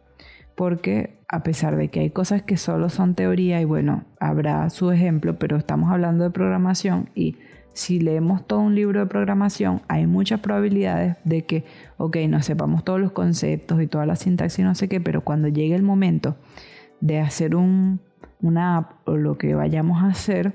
Porque 0.55 1.19
a 1.33 1.43
pesar 1.43 1.77
de 1.77 1.89
que 1.89 2.01
hay 2.01 2.11
cosas 2.11 2.43
que 2.43 2.59
solo 2.59 2.91
son 2.91 3.15
teoría 3.15 3.59
y 3.61 3.65
bueno, 3.65 4.05
habrá 4.21 4.69
su 4.69 4.91
ejemplo, 4.91 5.39
pero 5.39 5.57
estamos 5.57 5.91
hablando 5.91 6.25
de 6.25 6.31
programación 6.31 7.09
y 7.15 7.39
si 7.73 8.01
leemos 8.01 8.47
todo 8.47 8.61
un 8.61 8.75
libro 8.75 9.01
de 9.01 9.07
programación, 9.07 9.81
hay 9.89 10.07
muchas 10.07 10.41
probabilidades 10.41 11.17
de 11.25 11.47
que, 11.47 11.65
ok, 11.97 12.19
no 12.29 12.43
sepamos 12.43 12.85
todos 12.85 13.01
los 13.01 13.13
conceptos 13.13 13.81
y 13.81 13.87
toda 13.87 14.05
la 14.05 14.15
sintaxis 14.15 14.59
y 14.59 14.63
no 14.63 14.75
sé 14.75 14.91
qué, 14.91 15.01
pero 15.01 15.25
cuando 15.25 15.49
llegue 15.49 15.75
el 15.75 15.83
momento 15.83 16.37
de 17.01 17.21
hacer 17.21 17.57
un, 17.57 18.01
una 18.43 18.77
app 18.77 19.09
o 19.09 19.17
lo 19.17 19.39
que 19.39 19.55
vayamos 19.55 20.03
a 20.03 20.09
hacer, 20.09 20.55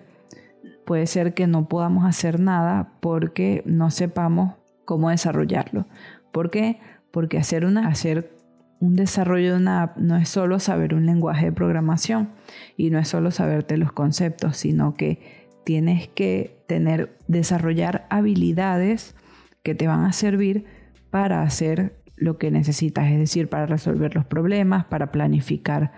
puede 0.86 1.08
ser 1.08 1.34
que 1.34 1.48
no 1.48 1.68
podamos 1.68 2.06
hacer 2.06 2.40
nada 2.40 2.92
porque 3.00 3.64
no 3.66 3.90
sepamos 3.90 4.54
cómo 4.86 5.10
desarrollarlo. 5.10 5.88
¿Por 6.32 6.52
qué? 6.52 6.80
Porque 7.10 7.40
hacer, 7.40 7.66
una, 7.66 7.88
hacer 7.88 8.37
un 8.80 8.96
desarrollo 8.96 9.54
de 9.54 9.58
una 9.58 9.84
app 9.84 9.98
no 9.98 10.16
es 10.18 10.30
solo 10.30 10.60
saber 10.60 10.94
un 10.94 11.06
lenguaje 11.06 11.46
de 11.46 11.52
programación 11.52 12.30
y 12.76 12.90
no 12.90 13.00
es 13.00 13.08
solo 13.08 13.32
saberte 13.32 13.78
los 13.78 13.92
conceptos, 13.92 14.58
sino 14.58 14.94
que 14.94 15.48
tienes 15.64 16.08
que 16.08 16.64
tener, 16.68 17.18
desarrollar 17.28 18.06
habilidades 18.10 19.16
que 19.64 19.76
te 19.76 19.88
van 19.88 20.06
a 20.06 20.14
servir 20.14 20.66
para 21.10 21.42
hacer 21.42 21.98
lo 22.16 22.38
que 22.38 22.52
necesitas, 22.52 23.12
es 23.12 23.18
decir, 23.18 23.50
para 23.50 23.66
resolver 23.66 24.16
los 24.16 24.26
problemas, 24.26 24.86
para 24.86 25.12
planificar 25.12 25.92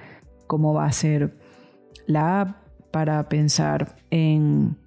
cómo 0.48 0.74
va 0.74 0.86
a 0.86 0.92
ser 0.92 1.38
la 2.08 2.42
app, 2.42 2.58
para 2.92 3.30
pensar 3.30 3.96
en 4.10 4.78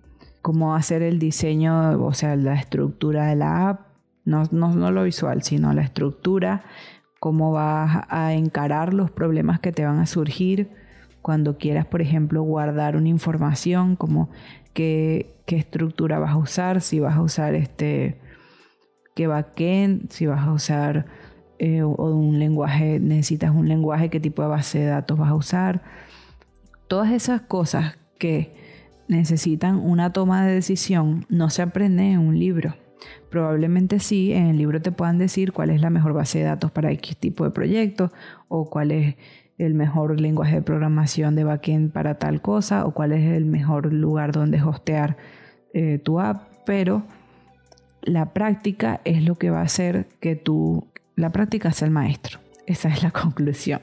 cómo 0.41 0.75
hacer 0.75 1.03
el 1.03 1.19
diseño, 1.19 2.03
o 2.05 2.13
sea, 2.13 2.37
la 2.37 2.55
estructura 2.55 3.27
de 3.27 3.37
la 3.37 3.69
app, 3.69 3.81
no, 4.25 4.45
no 4.51 4.91
lo 4.91 5.05
visual, 5.05 5.43
sino 5.43 5.73
la 5.73 5.83
estructura, 5.83 6.65
cómo 7.23 7.53
vas 7.53 8.05
a 8.09 8.33
encarar 8.33 8.93
los 8.93 9.13
problemas 9.13 9.61
que 9.61 9.71
te 9.71 9.85
van 9.85 10.01
a 10.01 10.07
surgir 10.07 10.71
cuando 11.23 11.57
quieras, 11.57 11.87
por 11.87 12.03
ejemplo, 12.03 12.43
guardar 12.43 12.97
una 12.97 13.11
información, 13.11 13.95
como 13.95 14.29
qué, 14.75 15.37
estructura 15.47 16.19
vas 16.19 16.33
a 16.33 16.37
usar, 16.39 16.81
si 16.81 16.99
vas 16.99 17.15
a 17.15 17.23
usar 17.23 17.55
este, 17.55 18.19
qué 19.15 19.29
backend, 19.29 20.11
si 20.11 20.27
vas 20.27 20.45
a 20.45 20.51
usar 20.51 21.07
eh, 21.61 21.85
o 21.85 21.93
un 21.93 22.41
lenguaje, 22.41 22.99
necesitas 22.99 23.55
un 23.55 23.69
lenguaje, 23.69 24.11
qué 24.11 24.19
tipo 24.19 24.43
de 24.43 24.49
base 24.49 24.81
de 24.81 24.87
datos 24.87 25.17
vas 25.17 25.31
a 25.31 25.35
usar. 25.37 25.83
Todas 26.89 27.13
esas 27.13 27.43
cosas 27.43 27.99
que 28.19 28.53
necesitan 29.07 29.77
una 29.77 30.13
toma 30.13 30.45
de 30.45 30.55
decisión 30.55 31.25
no 31.29 31.51
se 31.51 31.63
aprenden 31.63 32.15
en 32.15 32.19
un 32.19 32.37
libro. 32.37 32.75
Probablemente 33.31 33.99
sí, 33.99 34.33
en 34.33 34.47
el 34.49 34.59
libro 34.59 34.81
te 34.83 34.93
puedan 34.93 35.19
decir 35.19 35.53
cuál 35.53 35.71
es 35.71 35.81
la 35.81 35.91
mejor 35.91 36.13
base 36.13 36.39
de 36.39 36.45
datos 36.45 36.71
para 36.71 36.93
X 36.93 37.17
tipo 37.17 37.45
de 37.45 37.51
proyecto 37.51 38.13
o 38.49 38.69
cuál 38.69 38.91
es 38.91 39.17
el 39.59 39.75
mejor 39.75 40.21
lenguaje 40.21 40.57
de 40.57 40.63
programación 40.63 41.35
de 41.35 41.45
backend 41.45 41.93
para 41.93 42.19
tal 42.19 42.43
cosa 42.43 42.85
o 42.85 42.93
cuál 42.93 43.13
es 43.13 43.25
el 43.33 43.45
mejor 43.45 43.93
lugar 43.93 44.33
donde 44.33 44.61
hostear 44.63 45.17
eh, 45.73 45.99
tu 45.99 46.21
app, 46.21 46.49
pero 46.67 47.03
la 48.03 48.33
práctica 48.33 49.01
es 49.05 49.23
lo 49.23 49.37
que 49.37 49.51
va 49.51 49.61
a 49.61 49.65
hacer 49.65 50.07
que 50.21 50.37
tú, 50.37 50.87
la 51.17 51.31
práctica 51.31 51.73
sea 51.73 51.87
el 51.87 51.93
maestro. 51.93 52.41
Esa 52.67 52.89
es 52.89 53.03
la 53.03 53.11
conclusión. 53.13 53.81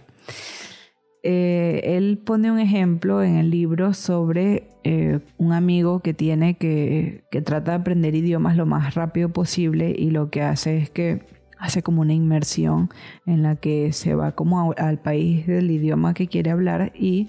Eh, 1.22 1.82
él 1.84 2.18
pone 2.18 2.50
un 2.50 2.60
ejemplo 2.60 3.22
en 3.22 3.36
el 3.36 3.50
libro 3.50 3.94
sobre 3.94 4.70
eh, 4.86 5.20
un 5.38 5.52
amigo 5.52 6.00
que 6.00 6.14
tiene 6.14 6.56
que, 6.56 7.26
que 7.30 7.42
trata 7.42 7.72
de 7.72 7.78
aprender 7.78 8.16
idiomas 8.16 8.56
lo 8.56 8.66
más 8.66 8.96
rápido 8.96 9.30
posible 9.30 9.94
y 9.98 10.12
lo 10.12 10.30
que 10.30 10.42
hace 10.42 10.78
es 10.78 10.90
que 10.90 11.26
hace 11.58 11.84
como 11.84 12.02
una 12.02 12.14
inmersión 12.14 12.90
en 13.26 13.44
la 13.44 13.58
que 13.58 13.92
se 13.92 14.16
va 14.16 14.32
como 14.32 14.74
al 14.78 15.00
país 15.00 15.46
del 15.46 15.70
idioma 15.70 16.14
que 16.14 16.28
quiere 16.28 16.52
hablar 16.52 16.94
y 16.96 17.28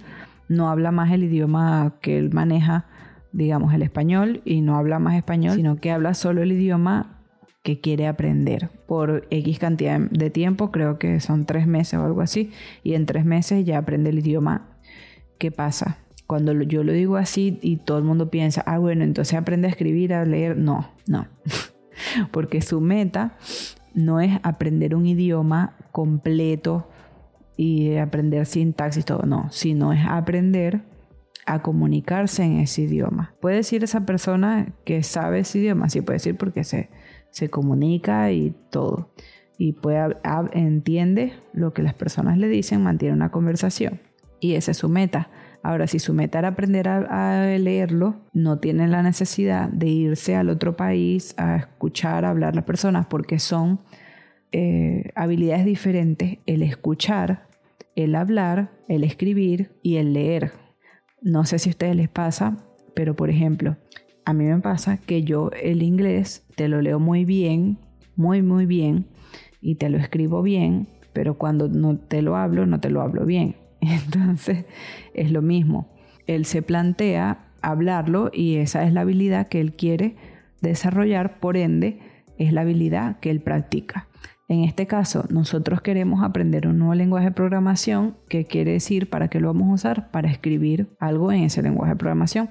no 0.49 0.69
habla 0.69 0.93
más 0.93 1.11
el 1.13 1.25
idioma 1.25 1.95
que 2.01 2.17
él 2.17 2.31
maneja, 2.33 2.87
digamos 3.33 3.75
el 3.75 3.83
español, 3.83 4.41
y 4.45 4.61
no 4.63 4.77
habla 4.77 4.99
más 4.99 5.17
español, 5.17 5.57
sino 5.57 5.77
que 5.77 5.91
habla 5.91 6.15
solo 6.15 6.43
el 6.43 6.53
idioma 6.53 7.20
que 7.63 7.81
quiere 7.81 8.07
aprender 8.07 8.71
por 8.87 9.27
X 9.31 9.59
cantidad 9.59 10.01
de 10.01 10.31
tiempo, 10.31 10.71
creo 10.71 10.99
que 10.99 11.21
son 11.21 11.45
tres 11.45 11.67
meses 11.67 11.99
o 11.99 12.05
algo 12.05 12.23
así, 12.23 12.51
y 12.83 12.95
en 12.95 13.07
tres 13.07 13.25
meses 13.25 13.65
ya 13.65 13.79
aprende 13.79 14.11
el 14.11 14.21
idioma. 14.21 14.79
¿Qué 15.39 15.51
pasa? 15.51 15.99
Cuando 16.27 16.53
yo 16.63 16.85
lo 16.85 16.93
digo 16.93 17.17
así 17.17 17.59
y 17.61 17.77
todo 17.77 17.99
el 17.99 18.05
mundo 18.05 18.31
piensa, 18.31 18.63
ah, 18.67 18.79
bueno, 18.79 19.05
entonces 19.05 19.39
aprende 19.39 19.67
a 19.67 19.71
escribir, 19.71 20.15
a 20.15 20.25
leer, 20.25 20.57
no, 20.57 20.91
no, 21.07 21.27
porque 22.31 22.63
su 22.63 22.81
meta 22.81 23.37
no 23.95 24.21
es 24.21 24.39
aprender 24.43 24.95
un 24.95 25.07
idioma 25.07 25.77
completo 25.93 26.89
y 27.57 27.97
aprender 27.97 28.47
sintaxis, 28.47 29.05
todo, 29.05 29.25
no, 29.27 29.51
sino 29.51 29.93
es 29.93 30.01
aprender 30.07 30.83
a 31.47 31.63
comunicarse 31.63 32.45
en 32.45 32.61
ese 32.61 32.83
idioma. 32.83 33.35
¿Puede 33.41 33.57
decir 33.57 33.83
esa 33.83 34.07
persona 34.07 34.73
que 34.85 35.03
sabe 35.03 35.41
ese 35.41 35.59
idioma? 35.59 35.91
Sí, 35.91 36.01
puede 36.01 36.17
decir 36.17 36.37
porque 36.37 36.65
se, 36.65 36.89
se 37.31 37.51
comunica 37.51 38.31
y 38.33 38.55
todo. 38.71 39.13
Y 39.59 39.73
puede, 39.73 40.17
entiende 40.53 41.35
lo 41.53 41.73
que 41.73 41.83
las 41.83 41.95
personas 41.95 42.39
le 42.39 42.49
dicen, 42.49 42.83
mantiene 42.83 43.15
una 43.15 43.31
conversación. 43.31 44.01
Y 44.41 44.55
esa 44.55 44.71
es 44.71 44.79
su 44.79 44.89
meta, 44.89 45.29
Ahora, 45.63 45.87
si 45.87 45.99
su 45.99 46.15
meta 46.15 46.39
era 46.39 46.49
aprender 46.49 46.89
a, 46.89 47.59
leerlo, 47.59 48.17
no 48.33 48.59
tiene 48.59 48.89
la 48.89 49.03
necesidad 49.03 49.69
de 49.69 49.89
irse 49.89 50.35
al 50.35 50.49
otro 50.49 50.75
país 50.75 51.35
a 51.37 51.57
escuchar, 51.57 52.25
a 52.25 52.31
hablar 52.31 52.53
a 52.53 52.57
las 52.57 52.65
personas, 52.65 53.07
porque 53.07 53.39
son 53.39 53.81
eh, 54.53 55.11
habilidades 55.15 55.67
diferentes. 55.67 56.39
El 56.47 56.63
escuchar, 56.63 57.47
el 57.95 58.15
hablar, 58.15 58.71
el 58.89 59.05
escribir 59.05 59.73
y 59.83 59.97
el 59.97 60.15
leer. 60.15 60.53
No 61.21 61.45
sé 61.45 61.59
si 61.59 61.69
a 61.69 61.73
ustedes 61.73 61.95
les 61.95 62.09
pasa, 62.09 62.57
pero 62.95 63.15
por 63.15 63.29
ejemplo, 63.29 63.77
a 64.25 64.33
mí 64.33 64.45
me 64.45 64.59
pasa 64.61 64.99
que 64.99 65.23
yo 65.23 65.51
el 65.61 65.83
inglés 65.83 66.47
te 66.57 66.69
lo 66.69 66.81
leo 66.83 66.99
muy 66.99 67.25
bien, 67.25 67.79
muy, 68.17 68.43
muy 68.43 68.67
bien, 68.67 69.07
y 69.61 69.77
te 69.77 69.89
lo 69.89 69.99
escribo 69.99 70.43
bien, 70.43 70.89
pero 71.13 71.35
cuando 71.35 71.69
no 71.69 71.97
te 71.97 72.23
lo 72.23 72.37
hablo, 72.37 72.67
no 72.67 72.81
te 72.81 72.91
lo 72.91 73.03
hablo 73.03 73.27
bien. 73.27 73.57
Entonces 73.81 74.65
es 75.15 75.31
lo 75.31 75.43
mismo. 75.43 75.89
Él 76.27 76.45
se 76.45 76.63
plantea 76.63 77.47
hablarlo 77.63 78.31
y 78.33 78.57
esa 78.57 78.85
es 78.85 78.93
la 78.93 79.03
habilidad 79.03 79.49
que 79.49 79.61
él 79.61 79.75
quiere 79.75 80.17
desarrollar, 80.61 81.41
por 81.41 81.57
ende 81.57 81.99
es 82.39 82.53
la 82.53 82.63
habilidad 82.63 83.19
que 83.21 83.31
él 83.31 83.41
practica. 83.41 84.07
En 84.49 84.65
este 84.65 84.89
caso, 84.89 85.27
nosotros 85.31 85.81
queremos 85.81 86.25
aprender 86.25 86.67
un 86.67 86.79
nuevo 86.79 86.95
lenguaje 86.95 87.27
de 87.27 87.31
programación, 87.31 88.17
que 88.29 88.47
quiere 88.47 88.73
decir 88.73 89.09
para 89.09 89.29
qué 89.29 89.39
lo 89.39 89.47
vamos 89.47 89.71
a 89.71 89.75
usar, 89.75 90.11
para 90.11 90.29
escribir 90.29 90.89
algo 90.99 91.31
en 91.31 91.45
ese 91.45 91.63
lenguaje 91.63 91.93
de 91.93 91.97
programación. 91.97 92.51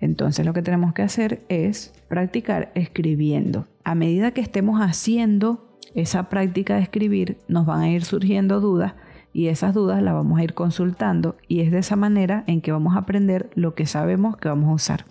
Entonces 0.00 0.44
lo 0.44 0.52
que 0.52 0.62
tenemos 0.62 0.92
que 0.92 1.02
hacer 1.02 1.44
es 1.48 1.92
practicar 2.08 2.70
escribiendo. 2.74 3.66
A 3.84 3.94
medida 3.94 4.32
que 4.32 4.40
estemos 4.40 4.80
haciendo 4.80 5.78
esa 5.94 6.28
práctica 6.28 6.76
de 6.76 6.82
escribir, 6.82 7.38
nos 7.48 7.66
van 7.66 7.80
a 7.80 7.90
ir 7.90 8.04
surgiendo 8.04 8.60
dudas 8.60 8.94
y 9.32 9.48
esas 9.48 9.74
dudas 9.74 10.02
las 10.02 10.14
vamos 10.14 10.38
a 10.38 10.44
ir 10.44 10.54
consultando 10.54 11.36
y 11.48 11.60
es 11.60 11.70
de 11.70 11.78
esa 11.78 11.96
manera 11.96 12.44
en 12.46 12.60
que 12.60 12.72
vamos 12.72 12.94
a 12.94 13.00
aprender 13.00 13.50
lo 13.54 13.74
que 13.74 13.86
sabemos 13.86 14.36
que 14.36 14.48
vamos 14.48 14.70
a 14.70 14.74
usar. 14.74 15.04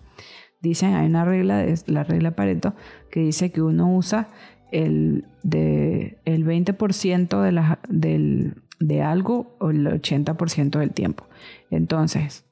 Dicen, 0.61 0.93
hay 0.93 1.07
una 1.07 1.25
regla, 1.25 1.65
la 1.87 2.03
regla 2.03 2.31
Pareto, 2.31 2.73
que 3.11 3.19
dice 3.19 3.51
que 3.51 3.61
uno 3.61 3.93
usa 3.93 4.29
el, 4.71 5.25
de, 5.43 6.19
el 6.23 6.45
20% 6.45 7.75
de, 7.89 8.53
de 8.79 9.01
algo 9.01 9.55
o 9.59 9.71
el 9.71 9.85
80% 9.85 10.79
del 10.79 10.91
tiempo. 10.91 11.27
Entonces, 11.69 12.45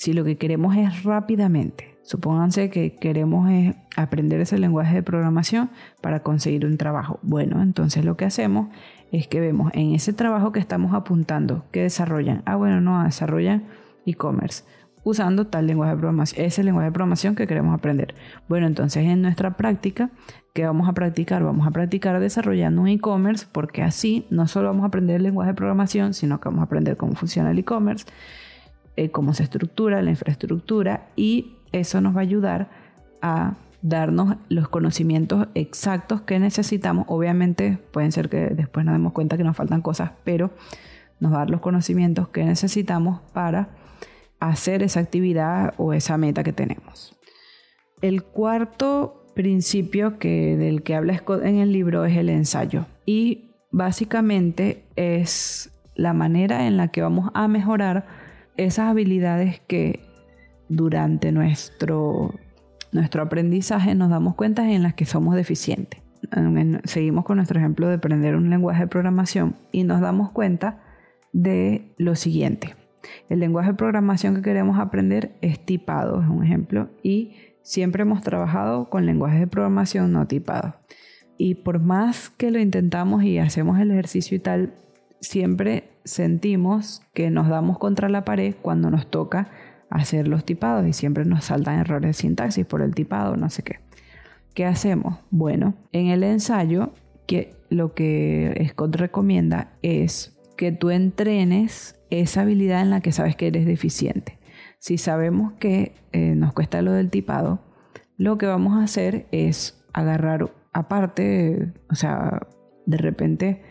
si 0.00 0.14
lo 0.14 0.24
que 0.24 0.38
queremos 0.38 0.74
es 0.78 1.02
rápidamente, 1.02 1.98
supónganse 2.00 2.70
que 2.70 2.94
queremos 2.94 3.50
aprender 3.98 4.40
ese 4.40 4.56
lenguaje 4.56 4.94
de 4.94 5.02
programación 5.02 5.68
para 6.00 6.20
conseguir 6.20 6.64
un 6.64 6.78
trabajo. 6.78 7.18
Bueno, 7.20 7.60
entonces 7.60 8.02
lo 8.02 8.16
que 8.16 8.24
hacemos 8.24 8.68
es 9.12 9.28
que 9.28 9.40
vemos 9.40 9.70
en 9.74 9.94
ese 9.94 10.14
trabajo 10.14 10.52
que 10.52 10.58
estamos 10.58 10.94
apuntando 10.94 11.66
que 11.70 11.82
desarrollan. 11.82 12.42
Ah, 12.46 12.56
bueno, 12.56 12.80
no, 12.80 13.04
desarrollan 13.04 13.64
e-commerce 14.06 14.64
usando 15.04 15.48
tal 15.48 15.66
lenguaje 15.66 15.92
de 15.92 15.98
programación, 15.98 16.46
ese 16.46 16.64
lenguaje 16.64 16.86
de 16.86 16.92
programación 16.92 17.34
que 17.34 17.46
queremos 17.46 17.74
aprender. 17.74 18.14
Bueno, 18.48 18.66
entonces 18.66 19.04
en 19.04 19.20
nuestra 19.20 19.58
práctica, 19.58 20.08
¿qué 20.54 20.64
vamos 20.64 20.88
a 20.88 20.94
practicar? 20.94 21.42
Vamos 21.42 21.66
a 21.66 21.72
practicar 21.72 22.18
desarrollando 22.20 22.80
un 22.80 22.88
e-commerce 22.88 23.46
porque 23.52 23.82
así 23.82 24.26
no 24.30 24.46
solo 24.46 24.68
vamos 24.68 24.84
a 24.84 24.86
aprender 24.86 25.16
el 25.16 25.24
lenguaje 25.24 25.50
de 25.50 25.56
programación, 25.56 26.14
sino 26.14 26.40
que 26.40 26.48
vamos 26.48 26.62
a 26.62 26.64
aprender 26.64 26.96
cómo 26.96 27.14
funciona 27.16 27.50
el 27.50 27.58
e-commerce, 27.58 28.06
eh, 29.00 29.10
cómo 29.10 29.32
se 29.32 29.44
estructura 29.44 30.02
la 30.02 30.10
infraestructura 30.10 31.08
y 31.16 31.56
eso 31.72 32.02
nos 32.02 32.14
va 32.14 32.18
a 32.18 32.22
ayudar 32.22 32.68
a 33.22 33.54
darnos 33.80 34.36
los 34.50 34.68
conocimientos 34.68 35.48
exactos 35.54 36.20
que 36.20 36.38
necesitamos. 36.38 37.06
Obviamente 37.08 37.78
pueden 37.92 38.12
ser 38.12 38.28
que 38.28 38.48
después 38.48 38.84
nos 38.84 38.92
demos 38.92 39.14
cuenta 39.14 39.38
que 39.38 39.44
nos 39.44 39.56
faltan 39.56 39.80
cosas, 39.80 40.10
pero 40.22 40.50
nos 41.18 41.32
va 41.32 41.36
a 41.36 41.38
dar 41.40 41.50
los 41.50 41.62
conocimientos 41.62 42.28
que 42.28 42.44
necesitamos 42.44 43.20
para 43.32 43.70
hacer 44.38 44.82
esa 44.82 45.00
actividad 45.00 45.72
o 45.78 45.94
esa 45.94 46.18
meta 46.18 46.44
que 46.44 46.52
tenemos. 46.52 47.18
El 48.02 48.22
cuarto 48.22 49.24
principio 49.34 50.18
que, 50.18 50.58
del 50.58 50.82
que 50.82 50.94
habla 50.94 51.22
en 51.42 51.56
el 51.56 51.72
libro 51.72 52.04
es 52.04 52.18
el 52.18 52.28
ensayo 52.28 52.84
y 53.06 53.50
básicamente 53.70 54.84
es 54.94 55.72
la 55.94 56.12
manera 56.12 56.66
en 56.66 56.76
la 56.76 56.88
que 56.88 57.00
vamos 57.00 57.30
a 57.32 57.48
mejorar 57.48 58.19
esas 58.66 58.90
habilidades 58.90 59.60
que 59.66 60.00
durante 60.68 61.32
nuestro 61.32 62.34
nuestro 62.92 63.22
aprendizaje 63.22 63.94
nos 63.94 64.10
damos 64.10 64.34
cuenta 64.34 64.70
en 64.70 64.82
las 64.82 64.94
que 64.94 65.04
somos 65.04 65.34
deficientes. 65.36 66.02
Seguimos 66.84 67.24
con 67.24 67.36
nuestro 67.36 67.58
ejemplo 67.58 67.88
de 67.88 67.94
aprender 67.94 68.36
un 68.36 68.50
lenguaje 68.50 68.82
de 68.82 68.88
programación 68.88 69.56
y 69.72 69.84
nos 69.84 70.00
damos 70.00 70.30
cuenta 70.30 70.80
de 71.32 71.94
lo 71.98 72.16
siguiente. 72.16 72.74
El 73.28 73.40
lenguaje 73.40 73.70
de 73.70 73.76
programación 73.76 74.34
que 74.34 74.42
queremos 74.42 74.78
aprender 74.78 75.36
es 75.40 75.64
tipado, 75.64 76.20
es 76.20 76.28
un 76.28 76.44
ejemplo, 76.44 76.90
y 77.02 77.36
siempre 77.62 78.02
hemos 78.02 78.22
trabajado 78.22 78.90
con 78.90 79.06
lenguajes 79.06 79.40
de 79.40 79.46
programación 79.46 80.12
no 80.12 80.26
tipados. 80.26 80.74
Y 81.38 81.54
por 81.54 81.80
más 81.80 82.28
que 82.28 82.50
lo 82.50 82.58
intentamos 82.58 83.22
y 83.24 83.38
hacemos 83.38 83.78
el 83.78 83.90
ejercicio 83.92 84.36
y 84.36 84.40
tal, 84.40 84.74
siempre 85.20 85.89
sentimos 86.04 87.02
que 87.14 87.30
nos 87.30 87.48
damos 87.48 87.78
contra 87.78 88.08
la 88.08 88.24
pared 88.24 88.54
cuando 88.60 88.90
nos 88.90 89.06
toca 89.06 89.50
hacer 89.90 90.28
los 90.28 90.44
tipados 90.44 90.86
y 90.86 90.92
siempre 90.92 91.24
nos 91.24 91.46
saltan 91.46 91.80
errores 91.80 92.08
de 92.08 92.14
sintaxis 92.14 92.66
por 92.66 92.82
el 92.82 92.94
tipado, 92.94 93.36
no 93.36 93.50
sé 93.50 93.62
qué. 93.62 93.80
¿Qué 94.54 94.64
hacemos? 94.64 95.18
Bueno, 95.30 95.74
en 95.92 96.06
el 96.06 96.22
ensayo, 96.22 96.92
que 97.26 97.54
lo 97.68 97.94
que 97.94 98.66
Scott 98.70 98.96
recomienda 98.96 99.72
es 99.82 100.36
que 100.56 100.72
tú 100.72 100.90
entrenes 100.90 102.00
esa 102.10 102.42
habilidad 102.42 102.82
en 102.82 102.90
la 102.90 103.00
que 103.00 103.12
sabes 103.12 103.36
que 103.36 103.46
eres 103.46 103.66
deficiente. 103.66 104.38
Si 104.78 104.98
sabemos 104.98 105.52
que 105.54 105.94
eh, 106.12 106.34
nos 106.34 106.52
cuesta 106.52 106.82
lo 106.82 106.92
del 106.92 107.10
tipado, 107.10 107.60
lo 108.16 108.38
que 108.38 108.46
vamos 108.46 108.78
a 108.78 108.84
hacer 108.84 109.26
es 109.30 109.82
agarrar 109.92 110.52
aparte, 110.72 111.72
o 111.90 111.94
sea, 111.94 112.46
de 112.86 112.96
repente 112.96 113.62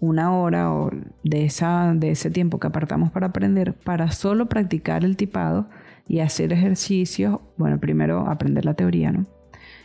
una 0.00 0.36
hora 0.36 0.72
o 0.72 0.90
de, 1.22 1.44
esa, 1.44 1.92
de 1.94 2.10
ese 2.10 2.30
tiempo 2.30 2.58
que 2.58 2.66
apartamos 2.66 3.10
para 3.10 3.28
aprender, 3.28 3.74
para 3.74 4.10
solo 4.10 4.46
practicar 4.46 5.04
el 5.04 5.16
tipado 5.16 5.68
y 6.08 6.20
hacer 6.20 6.52
ejercicios, 6.52 7.40
bueno, 7.56 7.80
primero 7.80 8.28
aprender 8.28 8.64
la 8.64 8.74
teoría, 8.74 9.12
¿no? 9.12 9.26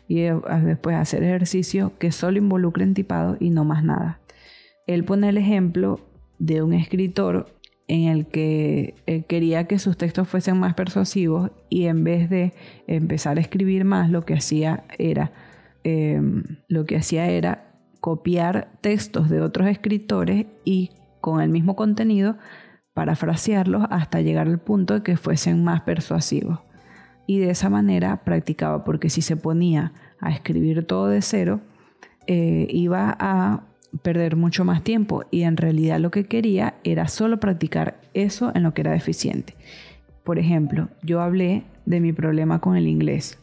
Y 0.08 0.24
después 0.66 0.98
hacer 0.98 1.24
ejercicios 1.24 1.92
que 1.98 2.12
solo 2.12 2.38
involucren 2.38 2.94
tipado 2.94 3.38
y 3.40 3.50
no 3.50 3.64
más 3.64 3.84
nada. 3.84 4.20
Él 4.86 5.06
pone 5.06 5.30
el 5.30 5.38
ejemplo 5.38 6.02
de 6.38 6.62
un 6.62 6.74
escritor 6.74 7.48
en 7.88 8.08
el 8.08 8.26
que 8.28 8.96
eh, 9.06 9.24
quería 9.24 9.68
que 9.68 9.80
sus 9.80 9.98
textos 9.98 10.28
fuesen 10.28 10.58
más 10.60 10.74
persuasivos 10.74 11.52
y 11.70 11.86
en 11.86 12.04
vez 12.04 12.30
de 12.30 12.54
empezar 12.88 13.38
a 13.38 13.42
escribir 13.42 13.86
más, 13.86 14.10
lo 14.10 14.24
que 14.24 14.34
hacía 14.34 14.84
era, 14.98 15.32
em, 15.84 16.44
lo 16.68 16.86
que 16.86 16.98
hacía 16.98 17.30
era 17.30 17.71
copiar 18.02 18.72
textos 18.82 19.30
de 19.30 19.42
otros 19.42 19.68
escritores 19.68 20.48
y 20.66 20.92
con 21.22 21.40
el 21.40 21.50
mismo 21.50 21.76
contenido 21.76 22.38
parafrasearlos 22.94 23.86
hasta 23.90 24.22
llegar 24.22 24.48
al 24.48 24.60
punto 24.60 24.96
de 24.96 25.04
que 25.04 25.16
fuesen 25.16 25.64
más 25.64 25.82
persuasivos. 25.82 26.60
Y 27.28 27.40
de 27.40 27.52
esa 27.52 27.70
manera 27.70 28.24
practicaba, 28.24 28.84
porque 28.84 29.10
si 29.10 29.22
se 29.22 29.38
ponía 29.38 29.94
a 30.20 30.32
escribir 30.32 30.86
todo 30.86 31.08
de 31.08 31.22
cero, 31.22 31.62
eh, 32.28 32.68
iba 32.70 33.16
a 33.20 33.64
perder 34.02 34.36
mucho 34.36 34.66
más 34.66 34.84
tiempo 34.84 35.24
y 35.32 35.44
en 35.44 35.58
realidad 35.58 36.00
lo 36.00 36.12
que 36.12 36.26
quería 36.26 36.76
era 36.84 37.08
solo 37.08 37.40
practicar 37.40 38.02
eso 38.14 38.52
en 38.56 38.64
lo 38.64 38.74
que 38.74 38.82
era 38.82 38.92
deficiente. 38.92 39.56
Por 40.24 40.40
ejemplo, 40.40 40.90
yo 41.04 41.22
hablé 41.22 41.64
de 41.86 42.00
mi 42.00 42.14
problema 42.14 42.60
con 42.60 42.76
el 42.76 42.88
inglés, 42.88 43.40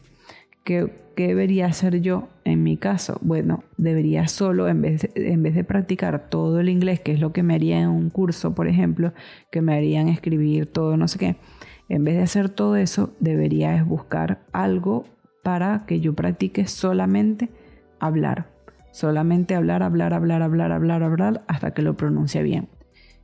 que 0.63 0.93
¿qué 1.19 1.27
debería 1.27 1.65
hacer 1.65 1.99
yo 1.99 2.29
en 2.45 2.63
mi 2.63 2.77
caso? 2.77 3.17
Bueno, 3.19 3.65
debería 3.75 4.29
solo, 4.29 4.69
en 4.69 4.81
vez, 4.81 5.09
en 5.15 5.43
vez 5.43 5.53
de 5.53 5.65
practicar 5.65 6.29
todo 6.29 6.61
el 6.61 6.69
inglés, 6.69 7.01
que 7.01 7.11
es 7.11 7.19
lo 7.19 7.33
que 7.33 7.43
me 7.43 7.55
haría 7.55 7.81
en 7.81 7.89
un 7.89 8.09
curso, 8.09 8.55
por 8.55 8.69
ejemplo, 8.69 9.11
que 9.51 9.61
me 9.61 9.75
harían 9.75 10.07
escribir 10.07 10.67
todo, 10.67 10.95
no 10.95 11.09
sé 11.09 11.19
qué, 11.19 11.35
en 11.89 12.05
vez 12.05 12.15
de 12.15 12.23
hacer 12.23 12.47
todo 12.47 12.77
eso, 12.77 13.13
debería 13.19 13.83
buscar 13.83 14.45
algo 14.53 15.07
para 15.43 15.83
que 15.85 15.99
yo 15.99 16.13
practique 16.13 16.67
solamente 16.67 17.49
hablar. 17.99 18.47
Solamente 18.93 19.55
hablar, 19.55 19.83
hablar, 19.83 20.13
hablar, 20.13 20.41
hablar, 20.41 20.71
hablar, 20.71 21.03
hablar, 21.03 21.43
hasta 21.49 21.71
que 21.71 21.81
lo 21.81 21.97
pronuncie 21.97 22.43
bien. 22.43 22.69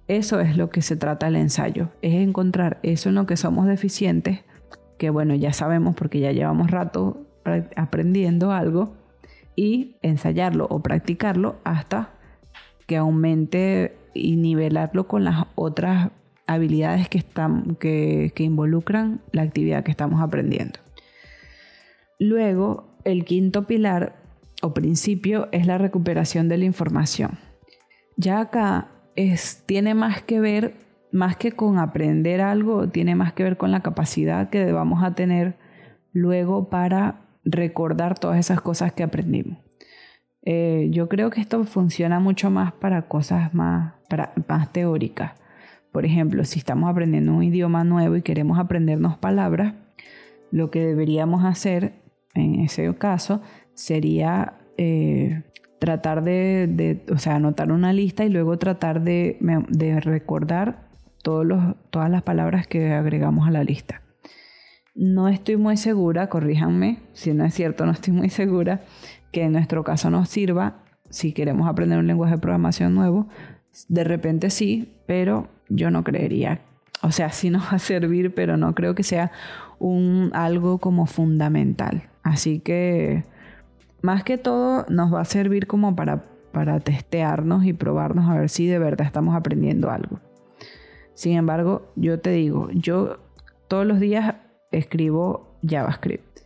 Eso 0.10 0.41
es 0.41 0.58
lo 0.58 0.69
que 0.69 0.81
se 0.81 0.97
trata 0.97 1.29
el 1.29 1.38
ensayo, 1.38 1.91
es 2.01 2.15
encontrar 2.15 2.77
eso 2.84 3.08
en 3.08 3.15
lo 3.15 3.25
que 3.25 3.38
somos 3.38 3.67
deficientes, 3.67 4.41
que 4.97 5.10
bueno, 5.10 5.34
ya 5.34 5.53
sabemos 5.53 5.95
porque 5.95 6.19
ya 6.19 6.34
llevamos 6.34 6.71
rato 6.71 7.24
aprendiendo 7.75 8.51
algo 8.51 8.95
y 9.55 9.95
ensayarlo 10.01 10.67
o 10.69 10.81
practicarlo 10.81 11.58
hasta 11.63 12.10
que 12.88 12.97
aumente 12.97 13.97
y 14.13 14.36
nivelarlo 14.36 15.08
con 15.08 15.23
las 15.23 15.45
otras 15.55 16.12
habilidades 16.47 17.10
que, 17.10 17.17
están, 17.17 17.75
que, 17.75 18.31
que 18.36 18.43
involucran 18.43 19.21
la 19.31 19.41
actividad 19.41 19.84
que 19.84 19.91
estamos 19.91 20.21
aprendiendo. 20.21 20.79
Luego, 22.19 22.97
el 23.03 23.25
quinto 23.25 23.65
pilar 23.65 24.15
o 24.62 24.73
principio 24.73 25.47
es 25.51 25.67
la 25.67 25.77
recuperación 25.77 26.47
de 26.47 26.58
la 26.58 26.65
información. 26.65 27.39
Ya 28.17 28.39
acá 28.39 28.89
es, 29.15 29.63
tiene 29.65 29.93
más 29.93 30.21
que 30.21 30.39
ver 30.39 30.86
más 31.15 31.38
que 31.38 31.53
con 31.53 31.79
aprender 31.79 32.41
algo, 32.41 32.89
tiene 32.89 33.15
más 33.15 33.31
que 33.34 33.43
ver 33.43 33.58
con 33.58 33.71
la 33.71 33.79
capacidad 33.79 34.49
que 34.49 34.71
vamos 34.73 35.01
a 35.01 35.15
tener 35.15 35.55
luego 36.12 36.69
para 36.69 37.24
recordar 37.45 38.19
todas 38.19 38.39
esas 38.39 38.60
cosas 38.60 38.91
que 38.91 39.03
aprendimos. 39.03 39.60
Eh, 40.41 40.89
yo 40.91 41.08
creo 41.08 41.29
que 41.29 41.41
esto 41.41 41.63
funciona 41.63 42.19
mucho 42.19 42.49
más 42.51 42.73
para 42.73 43.08
cosas 43.08 43.53
más, 43.53 43.93
más 44.47 44.71
teóricas. 44.71 45.34
Por 45.91 46.05
ejemplo, 46.05 46.43
si 46.43 46.60
estamos 46.60 46.89
aprendiendo 46.89 47.34
un 47.34 47.43
idioma 47.43 47.84
nuevo 47.84 48.15
y 48.15 48.21
queremos 48.21 48.60
aprendernos 48.60 49.17
palabras, 49.17 49.75
lo 50.51 50.69
que 50.69 50.86
deberíamos 50.86 51.45
hacer 51.45 51.93
en 52.34 52.60
ese 52.60 52.93
caso 52.95 53.41
sería 53.73 54.58
eh, 54.77 55.43
tratar 55.79 56.23
de, 56.23 57.03
o 57.12 57.17
sea, 57.17 57.36
anotar 57.36 57.71
una 57.71 57.93
lista 57.93 58.25
y 58.25 58.29
luego 58.29 58.58
tratar 58.58 59.01
de, 59.01 59.38
recordar 60.03 60.89
todos 61.23 61.75
todas 61.89 62.10
las 62.10 62.21
palabras 62.23 62.67
que 62.67 62.91
agregamos 62.93 63.47
a 63.47 63.51
la 63.51 63.63
lista. 63.63 64.01
No 64.95 65.27
estoy 65.27 65.58
muy 65.58 65.75
segura, 65.75 66.29
corríjanme, 66.29 66.99
si 67.12 67.34
no 67.34 67.43
es 67.43 67.53
cierto, 67.53 67.86
no 67.86 67.91
estoy 67.91 68.13
muy 68.13 68.29
segura 68.29 68.81
que 69.34 69.43
en 69.43 69.51
nuestro 69.51 69.84
caso 69.84 70.10
nos 70.10 70.29
sirva 70.29 70.77
si 71.10 71.34
queremos 71.34 71.67
aprender 71.67 71.99
un 71.99 72.08
lenguaje 72.08 72.36
de 72.36 72.41
programación 72.41 72.95
nuevo. 72.95 73.27
De 73.89 74.05
repente 74.05 74.49
sí, 74.49 74.95
pero 75.05 75.49
yo 75.67 75.91
no 75.91 76.05
creería. 76.05 76.62
O 77.01 77.12
sea, 77.12 77.29
sí 77.31 77.49
nos 77.49 77.63
va 77.63 77.71
a 77.71 77.79
servir, 77.79 78.34
pero 78.34 78.55
no 78.55 78.73
creo 78.73 78.95
que 78.95 79.03
sea 79.03 79.34
un, 79.79 80.31
algo 80.34 80.77
como 80.77 81.08
fundamental. 81.08 82.03
Así 82.23 82.62
que 82.62 83.25
más 84.01 84.23
que 84.23 84.38
todo 84.38 84.86
nos 84.88 85.13
va 85.13 85.19
a 85.19 85.25
servir 85.25 85.67
como 85.67 85.93
para, 85.97 86.23
para 86.53 86.79
testearnos 86.79 87.65
y 87.65 87.73
probarnos 87.73 88.29
a 88.29 88.39
ver 88.39 88.49
si 88.49 88.65
de 88.67 88.79
verdad 88.79 89.05
estamos 89.05 89.36
aprendiendo 89.36 89.91
algo. 89.91 90.21
Sin 91.15 91.34
embargo, 91.34 91.91
yo 91.97 92.21
te 92.21 92.29
digo, 92.29 92.69
yo 92.71 93.17
todos 93.67 93.86
los 93.86 93.99
días 93.99 94.36
escribo 94.71 95.58
JavaScript. 95.63 96.39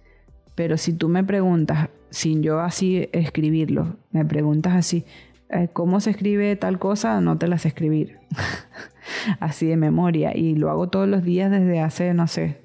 Pero 0.56 0.78
si 0.78 0.94
tú 0.94 1.10
me 1.10 1.24
preguntas, 1.24 1.90
sin 2.10 2.44
yo 2.44 2.60
así 2.60 3.08
escribirlo, 3.12 3.98
me 4.12 4.26
preguntas 4.26 4.76
así, 4.76 5.06
eh, 5.50 5.70
¿cómo 5.74 6.00
se 6.00 6.12
escribe 6.12 6.56
tal 6.56 6.80
cosa? 6.80 7.22
No 7.22 7.38
te 7.38 7.48
las 7.48 7.66
escribir. 7.66 8.20
así 9.40 9.68
de 9.68 9.78
memoria. 9.78 10.36
Y 10.36 10.56
lo 10.56 10.70
hago 10.70 10.90
todos 10.90 11.08
los 11.08 11.24
días 11.24 11.52
desde 11.52 11.80
hace, 11.80 12.14
no 12.14 12.28
sé. 12.28 12.62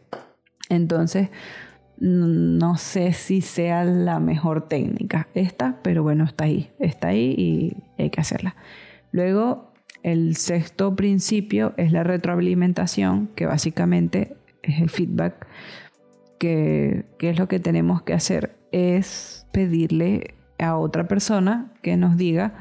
Entonces, 0.69 1.31
no 1.99 2.77
sé 2.77 3.13
si 3.13 3.41
sea 3.41 3.85
la 3.85 4.19
mejor 4.19 4.69
técnica 4.69 5.29
esta, 5.35 5.81
pero 5.83 6.03
bueno, 6.03 6.25
está 6.25 6.45
ahí. 6.45 6.71
Está 6.79 7.09
ahí 7.09 7.35
y 7.37 8.03
hay 8.03 8.11
que 8.11 8.21
hacerla. 8.21 8.57
Luego, 9.13 9.73
el 10.03 10.37
sexto 10.37 10.97
principio 10.97 11.73
es 11.77 11.93
la 11.93 12.03
retroalimentación, 12.03 13.29
que 13.35 13.47
básicamente 13.47 14.37
es 14.73 14.81
el 14.81 14.91
feedback, 14.91 15.47
que, 16.39 17.05
es 17.21 17.39
lo 17.39 17.49
que 17.49 17.59
tenemos 17.59 18.03
que 18.03 18.13
hacer, 18.13 18.57
es 18.73 19.47
pedirle 19.53 20.35
a 20.59 20.77
otra 20.77 21.09
persona 21.09 21.73
que 21.83 21.97
nos 21.97 22.17
diga 22.17 22.55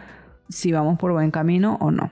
si 0.50 0.72
vamos 0.72 1.00
por 1.00 1.12
buen 1.12 1.32
camino 1.32 1.78
o 1.82 1.92
no. 1.92 2.12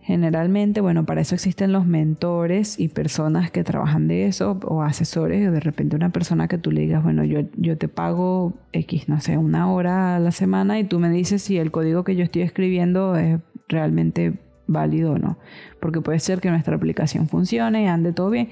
Generalmente, 0.00 0.80
bueno, 0.80 1.04
para 1.04 1.20
eso 1.20 1.34
existen 1.34 1.70
los 1.70 1.84
mentores 1.84 2.80
y 2.80 2.88
personas 2.88 3.50
que 3.50 3.62
trabajan 3.62 4.08
de 4.08 4.26
eso 4.26 4.58
o 4.64 4.80
asesores. 4.80 5.52
De 5.52 5.60
repente 5.60 5.96
una 5.96 6.08
persona 6.10 6.48
que 6.48 6.56
tú 6.56 6.70
le 6.70 6.80
digas, 6.80 7.02
bueno, 7.02 7.24
yo, 7.24 7.40
yo 7.58 7.76
te 7.76 7.88
pago 7.88 8.54
X, 8.72 9.06
no 9.10 9.20
sé, 9.20 9.36
una 9.36 9.70
hora 9.70 10.16
a 10.16 10.18
la 10.18 10.30
semana 10.30 10.78
y 10.78 10.84
tú 10.84 10.98
me 10.98 11.10
dices 11.10 11.42
si 11.42 11.58
el 11.58 11.70
código 11.70 12.04
que 12.04 12.16
yo 12.16 12.24
estoy 12.24 12.40
escribiendo 12.40 13.16
es 13.16 13.38
realmente 13.68 14.38
válido 14.68 15.14
o 15.14 15.18
no. 15.18 15.38
Porque 15.80 16.00
puede 16.00 16.20
ser 16.20 16.40
que 16.40 16.50
nuestra 16.50 16.76
aplicación 16.76 17.26
funcione, 17.26 17.88
ande 17.88 18.12
todo 18.12 18.30
bien, 18.30 18.50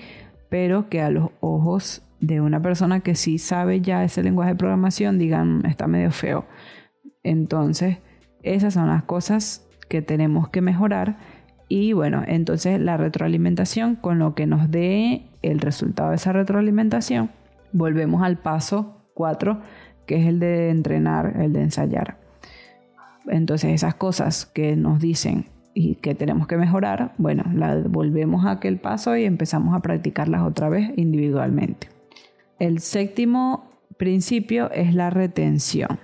pero 0.49 0.89
que 0.89 1.01
a 1.01 1.11
los 1.11 1.31
ojos 1.41 2.03
de 2.19 2.41
una 2.41 2.61
persona 2.61 3.01
que 3.01 3.15
sí 3.15 3.39
sabe 3.39 3.81
ya 3.81 4.03
ese 4.03 4.23
lenguaje 4.23 4.53
de 4.53 4.57
programación 4.57 5.19
digan 5.19 5.65
está 5.67 5.87
medio 5.87 6.11
feo. 6.11 6.47
Entonces, 7.23 7.99
esas 8.43 8.75
son 8.75 8.89
las 8.89 9.05
cosas 9.05 9.67
que 9.89 10.03
tenemos 10.03 10.49
que 10.49 10.61
mejorar. 10.61 11.19
Y 11.69 11.93
bueno, 11.93 12.23
entonces 12.27 12.81
la 12.81 12.97
retroalimentación, 12.97 13.97
con 13.97 14.19
lo 14.19 14.35
que 14.35 14.47
nos 14.47 14.71
dé 14.71 15.27
el 15.43 15.61
resultado 15.61 16.11
de 16.11 16.17
esa 16.17 16.33
retroalimentación, 16.33 17.31
volvemos 17.73 18.23
al 18.23 18.39
paso 18.39 19.11
4, 19.15 19.61
que 20.07 20.21
es 20.21 20.27
el 20.27 20.39
de 20.39 20.71
entrenar, 20.71 21.35
el 21.41 21.53
de 21.53 21.63
ensayar. 21.63 22.19
Entonces 23.27 23.73
esas 23.73 23.97
cosas 23.97 24.47
que 24.47 24.77
nos 24.77 25.01
dicen 25.01 25.47
y 25.79 25.97
que 25.97 26.15
tenemos 26.15 26.47
que 26.47 26.57
mejorar, 26.57 27.13
bueno, 27.19 27.45
la 27.53 27.77
volvemos 27.87 28.47
a 28.47 28.53
aquel 28.53 28.79
paso 28.79 29.15
y 29.15 29.25
empezamos 29.25 29.77
a 29.77 29.81
practicarlas 29.81 30.41
otra 30.41 30.71
vez 30.71 30.91
individualmente. 30.97 31.91
El 32.59 32.81
séptimo 32.81 33.69
principio 33.99 34.71
es 34.71 34.95
la 34.95 35.11
retención. 35.11 36.01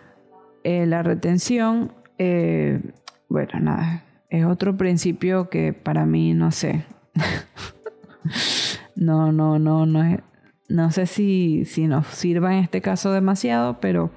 Eh, 0.62 0.84
la 0.84 1.02
retención, 1.02 1.90
eh, 2.18 2.82
bueno, 3.30 3.60
nada, 3.60 4.04
es 4.28 4.44
otro 4.44 4.76
principio 4.76 5.48
que 5.48 5.72
para 5.72 6.04
mí 6.04 6.34
no 6.34 6.50
sé. 6.50 6.84
no, 8.94 9.32
no, 9.32 9.58
no, 9.58 9.86
no 9.86 10.04
es, 10.04 10.20
no 10.68 10.90
sé 10.90 11.06
si, 11.06 11.64
si 11.64 11.86
nos 11.86 12.08
sirva 12.08 12.52
en 12.52 12.62
este 12.62 12.82
caso 12.82 13.10
demasiado, 13.10 13.80
pero 13.80 14.10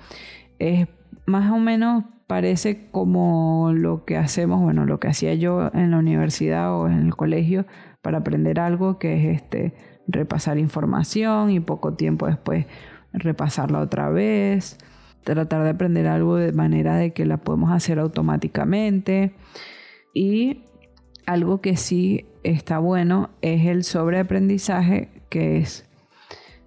es 0.59 0.89
más 1.25 1.49
o 1.49 1.59
menos 1.59 2.03
parece 2.27 2.89
como 2.91 3.71
lo 3.73 4.05
que 4.05 4.17
hacemos, 4.17 4.61
bueno, 4.61 4.85
lo 4.85 4.99
que 4.99 5.07
hacía 5.07 5.33
yo 5.35 5.69
en 5.73 5.91
la 5.91 5.99
universidad 5.99 6.73
o 6.73 6.87
en 6.87 6.99
el 6.99 7.15
colegio 7.15 7.65
para 8.01 8.19
aprender 8.19 8.59
algo, 8.59 8.99
que 8.99 9.31
es 9.31 9.41
este 9.41 9.73
repasar 10.07 10.57
información 10.57 11.51
y 11.51 11.59
poco 11.59 11.95
tiempo 11.95 12.27
después 12.27 12.65
repasarla 13.13 13.79
otra 13.79 14.09
vez, 14.09 14.77
tratar 15.23 15.63
de 15.63 15.69
aprender 15.69 16.07
algo 16.07 16.35
de 16.35 16.51
manera 16.51 16.95
de 16.97 17.13
que 17.13 17.25
la 17.25 17.37
podemos 17.37 17.71
hacer 17.71 17.99
automáticamente. 17.99 19.33
Y 20.13 20.63
algo 21.25 21.61
que 21.61 21.77
sí 21.77 22.25
está 22.43 22.79
bueno 22.79 23.31
es 23.41 23.65
el 23.65 23.83
sobreaprendizaje, 23.83 25.09
que 25.29 25.57
es 25.57 25.89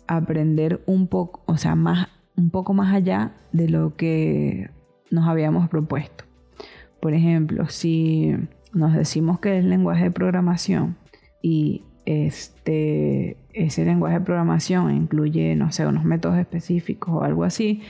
aprender 0.07 0.83
un 0.87 1.07
poco, 1.07 1.42
o 1.47 1.57
sea, 1.57 1.75
más 1.75 2.09
un 2.37 2.51
poco 2.51 2.73
más 2.73 2.94
allá 2.94 3.33
de 3.53 3.68
lo 3.68 3.97
que 3.97 4.71
nos 5.11 5.27
habíamos 5.27 5.68
propuesto. 5.68 6.25
Por 7.01 7.14
ejemplo, 7.14 7.68
si 7.68 8.35
nos 8.73 8.94
decimos 8.94 9.38
que 9.40 9.59
es 9.59 9.64
lenguaje 9.64 10.05
de 10.05 10.11
programación 10.11 10.97
y 11.42 11.85
este, 12.07 13.37
ese 13.53 13.85
lenguaje 13.85 14.18
de 14.18 14.25
programación 14.25 14.94
incluye, 14.94 15.55
no 15.57 15.71
sé, 15.73 15.87
unos 15.87 16.05
métodos 16.05 16.38
específicos 16.38 17.14
o 17.14 17.23
algo 17.23 17.44
así, 17.44 17.83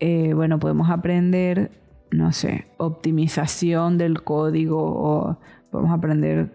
eh, 0.00 0.32
bueno, 0.34 0.58
podemos 0.58 0.90
aprender, 0.90 1.70
no 2.10 2.32
sé, 2.32 2.66
optimización 2.78 3.98
del 3.98 4.22
código 4.22 4.80
o 4.80 5.38
podemos 5.70 5.92
aprender 5.92 6.52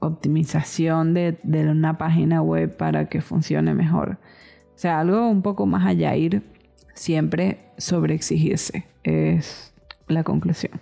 optimización 0.00 1.14
de, 1.14 1.38
de 1.42 1.68
una 1.68 1.98
página 1.98 2.40
web 2.42 2.76
para 2.76 3.08
que 3.08 3.20
funcione 3.20 3.74
mejor. 3.74 4.18
O 4.74 4.78
sea, 4.78 5.00
algo 5.00 5.28
un 5.28 5.42
poco 5.42 5.66
más 5.66 5.86
allá, 5.86 6.14
ir 6.14 6.42
siempre 6.94 7.72
sobre 7.78 8.14
exigirse 8.14 8.87
es 9.08 9.74
la 10.08 10.24
conclusión. 10.24 10.80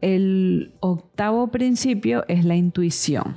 El 0.00 0.72
octavo 0.80 1.48
principio 1.48 2.24
es 2.28 2.44
la 2.44 2.56
intuición. 2.56 3.36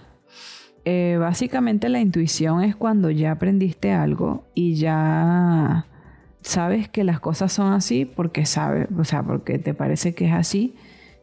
Eh, 0.86 1.18
básicamente 1.20 1.90
la 1.90 2.00
intuición 2.00 2.62
es 2.62 2.76
cuando 2.76 3.10
ya 3.10 3.32
aprendiste 3.32 3.92
algo 3.92 4.44
y 4.54 4.76
ya 4.76 5.86
sabes 6.42 6.90
que 6.90 7.06
las 7.06 7.20
cosas 7.22 7.54
son 7.54 7.72
así 7.72 8.06
porque 8.06 8.46
sabes, 8.46 8.88
o 8.98 9.06
sea, 9.06 9.24
porque 9.24 9.60
te 9.60 9.74
parece 9.74 10.14
que 10.14 10.28
es 10.28 10.34
así 10.34 10.76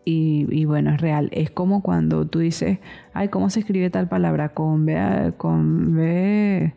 y, 0.04 0.64
bueno, 0.64 0.90
es 0.92 1.00
real. 1.00 1.28
Es 1.32 1.50
como 1.50 1.82
cuando 1.82 2.26
tú 2.26 2.40
dices, 2.40 2.78
ay, 3.12 3.28
¿cómo 3.28 3.50
se 3.50 3.60
escribe 3.60 3.90
tal 3.90 4.08
palabra? 4.08 4.50
¿Con 4.50 4.84
B, 4.86 5.32
con 5.36 5.94
B 5.94 6.74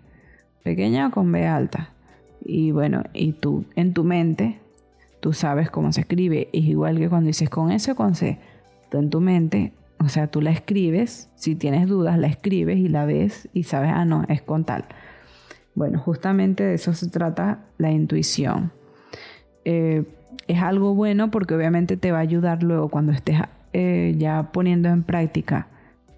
pequeña 0.64 1.08
o 1.08 1.12
con 1.12 1.32
B 1.32 1.48
alta? 1.48 1.94
Y 2.46 2.72
bueno, 2.72 3.04
y 3.14 3.34
tú 3.34 3.66
en 3.76 3.94
tu 3.94 4.04
mente 4.04 4.60
tú 5.24 5.32
sabes 5.32 5.72
cómo 5.72 5.94
se 5.94 6.02
escribe. 6.02 6.50
Es 6.52 6.66
igual 6.66 6.98
que 6.98 7.08
cuando 7.08 7.28
dices 7.28 7.50
con 7.50 7.72
S 7.72 7.90
o 7.90 7.96
con 7.96 8.14
C. 8.14 8.40
Tú 8.92 8.98
en 8.98 9.10
tu 9.10 9.22
mente, 9.22 9.72
o 9.98 10.10
sea, 10.10 10.28
tú 10.28 10.42
la 10.42 10.52
escribes, 10.52 11.30
si 11.36 11.56
tienes 11.56 11.88
dudas, 11.88 12.20
la 12.20 12.28
escribes 12.28 12.78
y 12.78 12.90
la 12.90 13.06
ves 13.06 13.48
y 13.54 13.64
sabes, 13.64 13.92
ah, 13.94 14.04
no, 14.04 14.26
es 14.28 14.42
con 14.42 14.66
tal. 14.66 14.84
Bueno, 15.76 15.98
justamente 15.98 16.66
de 16.66 16.74
eso 16.74 16.94
se 16.94 17.10
trata 17.10 17.64
la 17.78 17.90
intuición. 17.90 18.74
Eh, 19.64 20.04
es 20.50 20.62
algo 20.62 20.94
bueno 20.94 21.32
porque 21.32 21.56
obviamente 21.56 21.96
te 21.96 22.12
va 22.12 22.18
a 22.18 22.22
ayudar 22.22 22.62
luego 22.62 22.90
cuando 22.90 23.14
estés 23.14 23.40
eh, 23.72 24.16
ya 24.18 24.52
poniendo 24.52 24.90
en 24.90 25.04
práctica 25.04 25.70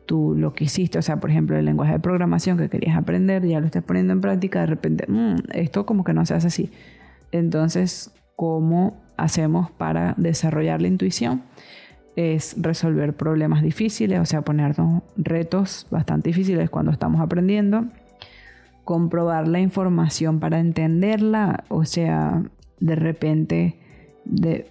tú 0.07 0.33
lo 0.35 0.53
que 0.53 0.63
hiciste, 0.63 0.97
o 0.97 1.03
sea, 1.03 1.19
por 1.19 1.29
ejemplo, 1.29 1.57
el 1.57 1.65
lenguaje 1.65 1.93
de 1.93 1.99
programación 1.99 2.57
que 2.57 2.69
querías 2.69 2.97
aprender, 2.97 3.45
ya 3.45 3.59
lo 3.59 3.67
estás 3.67 3.83
poniendo 3.83 4.13
en 4.13 4.21
práctica, 4.21 4.61
de 4.61 4.65
repente, 4.65 5.05
mm, 5.07 5.35
esto 5.51 5.85
como 5.85 6.03
que 6.03 6.13
no 6.13 6.25
se 6.25 6.33
hace 6.33 6.47
así. 6.47 6.71
Entonces, 7.31 8.14
cómo 8.35 9.01
hacemos 9.17 9.71
para 9.71 10.13
desarrollar 10.17 10.81
la 10.81 10.87
intuición. 10.87 11.43
es 12.15 12.55
resolver 12.57 13.13
problemas 13.13 13.61
difíciles, 13.61 14.21
o 14.21 14.25
sea, 14.25 14.41
ponernos 14.41 15.03
retos 15.17 15.85
bastante 15.91 16.29
difíciles 16.29 16.69
cuando 16.69 16.91
estamos 16.93 17.19
aprendiendo, 17.19 17.87
comprobar 18.85 19.49
la 19.49 19.59
información 19.59 20.39
para 20.39 20.59
entenderla, 20.59 21.65
o 21.67 21.83
sea, 21.83 22.41
de 22.79 22.95
repente 22.95 23.75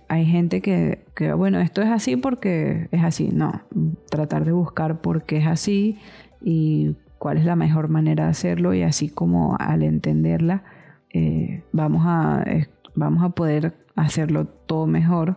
hay 0.09 0.24
gente 0.24 0.62
que, 0.62 1.05
que, 1.14 1.35
bueno, 1.35 1.61
esto 1.61 1.83
es 1.83 1.88
así 1.88 2.16
porque 2.16 2.88
es 2.92 3.05
así, 3.05 3.29
no, 3.31 3.61
tratar 4.09 4.46
de 4.46 4.53
buscar 4.53 5.03
por 5.03 5.24
qué 5.24 5.37
es 5.37 5.46
así 5.46 5.98
y 6.40 6.96
cuál 7.18 7.37
es 7.37 7.44
la 7.44 7.57
mejor 7.57 7.88
manera 7.88 8.24
de 8.24 8.31
hacerlo 8.31 8.72
y 8.72 8.83
así 8.83 9.11
como 9.11 9.55
al 9.61 9.83
entenderla 9.83 10.62
eh, 11.14 11.62
vamos, 11.70 12.03
a, 12.05 12.44
vamos 12.94 13.22
a 13.24 13.30
poder 13.30 13.74
hacerlo 13.96 14.46
todo 14.46 14.87
mejor, 14.87 15.37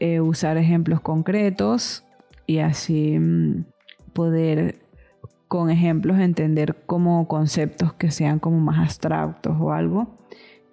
eh, 0.00 0.20
usar 0.20 0.56
ejemplos 0.56 1.00
concretos 1.00 2.04
y 2.46 2.58
así 2.58 3.18
mm, 3.18 3.64
poder 4.12 4.80
con 5.48 5.70
ejemplos 5.70 6.18
entender 6.18 6.76
como 6.86 7.28
conceptos 7.28 7.92
que 7.92 8.10
sean 8.10 8.38
como 8.38 8.58
más 8.58 8.78
abstractos 8.78 9.56
o 9.60 9.72
algo. 9.72 10.16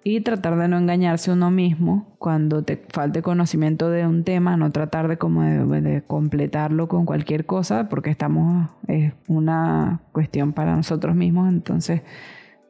Y 0.04 0.22
tratar 0.22 0.58
de 0.58 0.66
no 0.66 0.78
engañarse 0.78 1.30
uno 1.30 1.52
mismo 1.52 2.16
cuando 2.18 2.64
te 2.64 2.84
falte 2.88 3.22
conocimiento 3.22 3.88
de 3.88 4.04
un 4.04 4.24
tema, 4.24 4.56
no 4.56 4.72
tratar 4.72 5.06
de 5.06 5.16
como 5.16 5.42
de, 5.42 6.02
completarlo 6.04 6.88
con 6.88 7.06
cualquier 7.06 7.46
cosa 7.46 7.88
porque 7.88 8.10
estamos 8.10 8.68
es 8.88 9.12
una 9.28 10.00
cuestión 10.10 10.52
para 10.52 10.74
nosotros 10.74 11.14
mismos, 11.14 11.48
entonces 11.48 12.02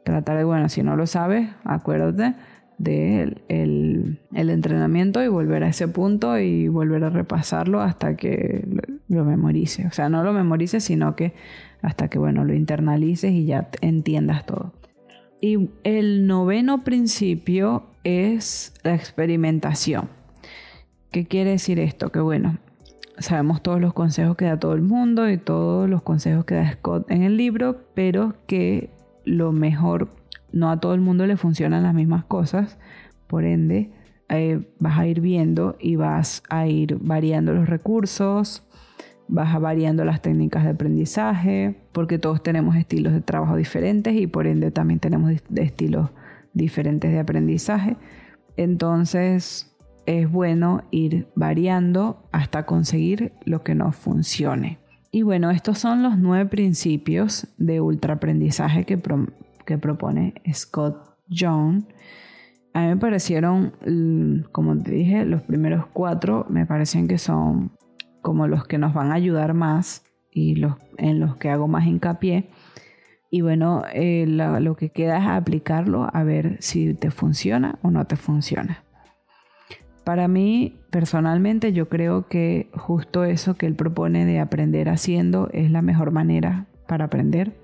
tratar 0.05 0.37
de 0.37 0.45
bueno, 0.45 0.68
si 0.68 0.83
no 0.83 0.95
lo 0.95 1.07
sabes, 1.07 1.49
acuérdate 1.64 2.35
del 2.83 3.42
el, 3.49 4.18
entrenamiento 4.33 5.23
y 5.23 5.29
volver 5.29 5.64
a 5.64 5.68
ese 5.68 5.88
punto 5.88 6.38
y 6.38 6.68
volver 6.68 7.05
a 7.05 7.11
repasarlo 7.11 7.81
hasta 7.81 8.16
que 8.16 8.64
lo, 8.68 8.83
lo 9.09 9.25
memorice, 9.25 9.87
o 9.87 9.92
sea, 9.92 10.09
no 10.09 10.23
lo 10.23 10.33
memorices, 10.33 10.85
sino 10.85 11.16
que 11.16 11.33
hasta 11.81 12.09
que 12.09 12.18
bueno, 12.18 12.45
lo 12.45 12.55
internalices 12.55 13.33
y 13.33 13.45
ya 13.47 13.68
entiendas 13.81 14.47
todo. 14.47 14.73
Y 15.40 15.71
el 15.83 16.27
noveno 16.27 16.85
principio 16.85 17.85
es 18.05 18.75
la 18.85 18.95
experimentación. 18.95 20.09
¿Qué 21.11 21.27
quiere 21.27 21.51
decir 21.51 21.81
esto? 21.81 22.11
Que 22.11 22.21
bueno, 22.21 22.59
sabemos 23.18 23.62
todos 23.62 23.81
los 23.81 23.92
consejos 23.92 24.37
que 24.37 24.45
da 24.45 24.59
todo 24.59 24.75
el 24.75 24.83
mundo 24.83 25.29
y 25.29 25.38
todos 25.38 25.88
los 25.90 26.03
consejos 26.03 26.45
que 26.45 26.55
da 26.55 26.73
Scott 26.73 27.11
en 27.11 27.23
el 27.23 27.37
libro, 27.37 27.81
pero 27.95 28.35
que 28.47 28.90
lo 29.25 29.53
mejor, 29.53 30.09
no 30.53 30.71
a 30.71 30.81
todo 30.81 30.95
el 30.95 31.01
mundo 31.01 31.27
le 31.27 31.37
funcionan 31.37 31.83
las 31.83 31.95
mismas 31.95 32.25
cosas, 32.25 32.79
por 33.27 33.45
ende, 33.45 33.91
eh, 34.29 34.61
vas 34.79 34.99
a 34.99 35.07
ir 35.07 35.21
viendo 35.21 35.77
y 35.81 35.97
vas 35.97 36.43
a 36.49 36.67
ir 36.67 36.99
variando 37.01 37.53
los 37.53 37.69
recursos, 37.69 38.67
vas 39.29 39.59
variando 39.61 40.05
las 40.05 40.23
técnicas 40.23 40.65
de 40.65 40.71
aprendizaje, 40.71 41.77
porque 41.93 42.19
todos 42.19 42.43
tenemos 42.43 42.77
estilos 42.77 43.12
de 43.12 43.21
trabajo 43.21 43.57
diferentes 43.57 44.15
y 44.15 44.27
por 44.27 44.47
ende 44.47 44.71
también 44.71 45.01
tenemos 45.01 45.33
estilos 45.55 46.11
diferentes 46.53 47.11
de 47.11 47.19
aprendizaje. 47.19 47.97
Entonces 48.57 49.75
es 50.07 50.31
bueno 50.31 50.83
ir 50.91 51.29
variando 51.35 52.23
hasta 52.33 52.67
conseguir 52.67 53.33
lo 53.45 53.62
que 53.62 53.75
nos 53.75 53.97
funcione. 53.97 54.79
Y 55.11 55.23
bueno, 55.23 55.51
estos 55.51 55.79
son 55.79 56.03
los 56.03 56.19
nueve 56.19 56.47
principios 56.47 57.47
de 57.59 57.81
ultraaprendizaje 57.81 58.85
que, 58.85 58.99
que 59.64 59.79
propone 59.79 60.35
Scott 60.53 61.16
John. 61.31 61.87
A 62.75 62.81
mí 62.83 62.87
me 62.88 62.96
parecieron, 62.96 63.72
como 64.53 64.77
te 64.83 64.92
dije, 64.92 65.25
los 65.25 65.42
primeros 65.42 65.87
cuatro 65.92 66.46
me 66.48 66.66
parecen 66.66 67.09
que 67.09 67.18
son 67.18 67.72
como 68.22 68.46
los 68.46 68.66
que 68.66 68.79
nos 68.79 68.94
van 68.94 69.11
a 69.11 69.14
ayudar 69.14 69.53
más 69.53 70.05
y 70.31 70.55
los 70.55 70.75
en 70.96 71.20
los 71.20 71.37
que 71.37 71.51
hago 71.51 71.68
más 71.68 71.87
hincapié. 71.87 72.48
Y 73.31 73.40
bueno, 73.40 73.83
eh, 73.94 74.27
lo, 74.27 74.77
que 74.77 74.90
queda 74.90 75.18
es 75.18 75.27
aplicarlo 75.27 76.07
a 76.12 76.22
ver 76.22 76.59
si 76.61 76.92
te 76.92 77.11
funciona 77.11 77.79
o 77.83 77.90
no 77.90 78.07
te 78.07 78.16
funciona. 78.16 78.85
Para 80.05 80.29
mí, 80.29 80.79
personalmente, 80.90 81.72
yo 81.72 81.88
creo 81.88 82.29
que 82.29 82.68
justo 82.75 83.25
eso 83.25 83.55
que 83.55 83.66
él 83.66 83.75
propone 83.75 84.27
de 84.27 84.38
aprender 84.38 84.90
haciendo 84.90 85.48
es 85.53 85.70
la 85.70 85.81
mejor 85.81 86.11
manera 86.11 86.66
para 86.87 87.07
aprender, 87.07 87.57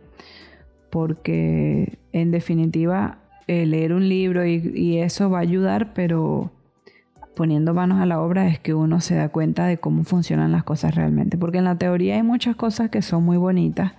porque 0.90 1.98
en 2.12 2.30
definitiva, 2.30 3.18
leer 3.46 3.92
un 3.92 4.08
libro 4.08 4.44
y 4.46 4.98
eso 4.98 5.30
va 5.30 5.38
a 5.38 5.42
ayudar, 5.42 5.94
pero 5.94 6.52
poniendo 7.38 7.72
manos 7.72 8.00
a 8.00 8.06
la 8.06 8.20
obra 8.20 8.48
es 8.48 8.58
que 8.58 8.74
uno 8.74 9.00
se 9.00 9.14
da 9.14 9.28
cuenta 9.28 9.64
de 9.64 9.78
cómo 9.78 10.02
funcionan 10.02 10.50
las 10.50 10.64
cosas 10.64 10.96
realmente. 10.96 11.38
Porque 11.38 11.58
en 11.58 11.64
la 11.64 11.78
teoría 11.78 12.16
hay 12.16 12.24
muchas 12.24 12.56
cosas 12.56 12.90
que 12.90 13.00
son 13.00 13.22
muy 13.22 13.36
bonitas 13.36 13.92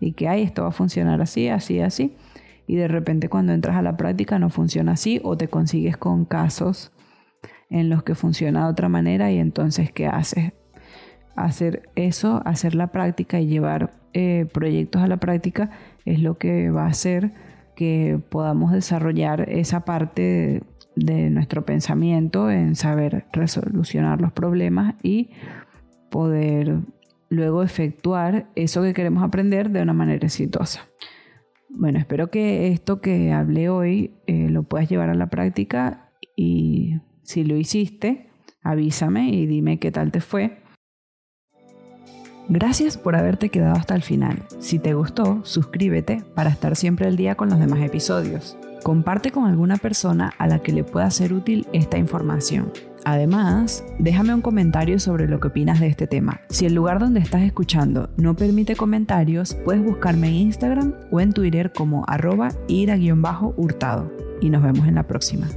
y 0.00 0.12
que, 0.12 0.28
hay 0.28 0.42
esto 0.42 0.62
va 0.62 0.68
a 0.68 0.72
funcionar 0.72 1.20
así, 1.20 1.48
así, 1.48 1.78
así. 1.80 2.16
Y 2.66 2.76
de 2.76 2.88
repente 2.88 3.28
cuando 3.28 3.52
entras 3.52 3.76
a 3.76 3.82
la 3.82 3.98
práctica 3.98 4.38
no 4.38 4.48
funciona 4.48 4.92
así 4.92 5.20
o 5.24 5.36
te 5.36 5.48
consigues 5.48 5.98
con 5.98 6.24
casos 6.24 6.90
en 7.68 7.90
los 7.90 8.02
que 8.02 8.14
funciona 8.14 8.64
de 8.64 8.70
otra 8.70 8.88
manera 8.88 9.30
y 9.30 9.36
entonces 9.36 9.92
¿qué 9.92 10.06
haces? 10.06 10.54
Hacer 11.36 11.90
eso, 11.96 12.40
hacer 12.46 12.74
la 12.74 12.92
práctica 12.92 13.38
y 13.38 13.46
llevar 13.46 13.90
eh, 14.18 14.46
proyectos 14.50 15.02
a 15.02 15.08
la 15.08 15.18
práctica 15.18 15.68
es 16.06 16.20
lo 16.20 16.38
que 16.38 16.70
va 16.70 16.84
a 16.84 16.88
hacer 16.88 17.34
que 17.74 18.18
podamos 18.30 18.72
desarrollar 18.72 19.50
esa 19.50 19.84
parte 19.84 20.62
de 20.94 21.28
nuestro 21.28 21.66
pensamiento 21.66 22.50
en 22.50 22.76
saber 22.76 23.26
resolucionar 23.34 24.22
los 24.22 24.32
problemas 24.32 24.94
y 25.02 25.32
poder 26.10 26.78
luego 27.28 27.62
efectuar 27.62 28.48
eso 28.54 28.82
que 28.82 28.94
queremos 28.94 29.22
aprender 29.22 29.68
de 29.68 29.82
una 29.82 29.92
manera 29.92 30.24
exitosa. 30.24 30.88
Bueno, 31.68 31.98
espero 31.98 32.30
que 32.30 32.68
esto 32.68 33.02
que 33.02 33.32
hablé 33.32 33.68
hoy 33.68 34.14
eh, 34.26 34.48
lo 34.48 34.62
puedas 34.62 34.88
llevar 34.88 35.10
a 35.10 35.14
la 35.14 35.28
práctica 35.28 36.10
y 36.34 37.02
si 37.22 37.44
lo 37.44 37.54
hiciste, 37.54 38.30
avísame 38.62 39.28
y 39.28 39.44
dime 39.44 39.78
qué 39.78 39.92
tal 39.92 40.10
te 40.10 40.22
fue. 40.22 40.64
Gracias 42.48 42.96
por 42.96 43.16
haberte 43.16 43.48
quedado 43.48 43.74
hasta 43.74 43.94
el 43.94 44.02
final. 44.02 44.42
Si 44.60 44.78
te 44.78 44.94
gustó, 44.94 45.40
suscríbete 45.42 46.22
para 46.34 46.50
estar 46.50 46.76
siempre 46.76 47.06
al 47.06 47.16
día 47.16 47.34
con 47.34 47.48
los 47.50 47.58
demás 47.58 47.80
episodios. 47.80 48.56
Comparte 48.84 49.32
con 49.32 49.46
alguna 49.46 49.78
persona 49.78 50.32
a 50.38 50.46
la 50.46 50.60
que 50.60 50.72
le 50.72 50.84
pueda 50.84 51.10
ser 51.10 51.32
útil 51.32 51.66
esta 51.72 51.98
información. 51.98 52.70
Además, 53.04 53.84
déjame 53.98 54.34
un 54.34 54.42
comentario 54.42 55.00
sobre 55.00 55.26
lo 55.26 55.40
que 55.40 55.48
opinas 55.48 55.80
de 55.80 55.88
este 55.88 56.06
tema. 56.06 56.40
Si 56.48 56.66
el 56.66 56.74
lugar 56.74 57.00
donde 57.00 57.20
estás 57.20 57.42
escuchando 57.42 58.10
no 58.16 58.34
permite 58.34 58.76
comentarios, 58.76 59.54
puedes 59.64 59.84
buscarme 59.84 60.28
en 60.28 60.34
Instagram 60.34 60.94
o 61.10 61.20
en 61.20 61.32
Twitter 61.32 61.72
como 61.72 62.04
arroba 62.06 62.50
ira-hurtado. 62.68 64.12
Y 64.40 64.50
nos 64.50 64.62
vemos 64.62 64.86
en 64.86 64.96
la 64.96 65.04
próxima. 65.04 65.48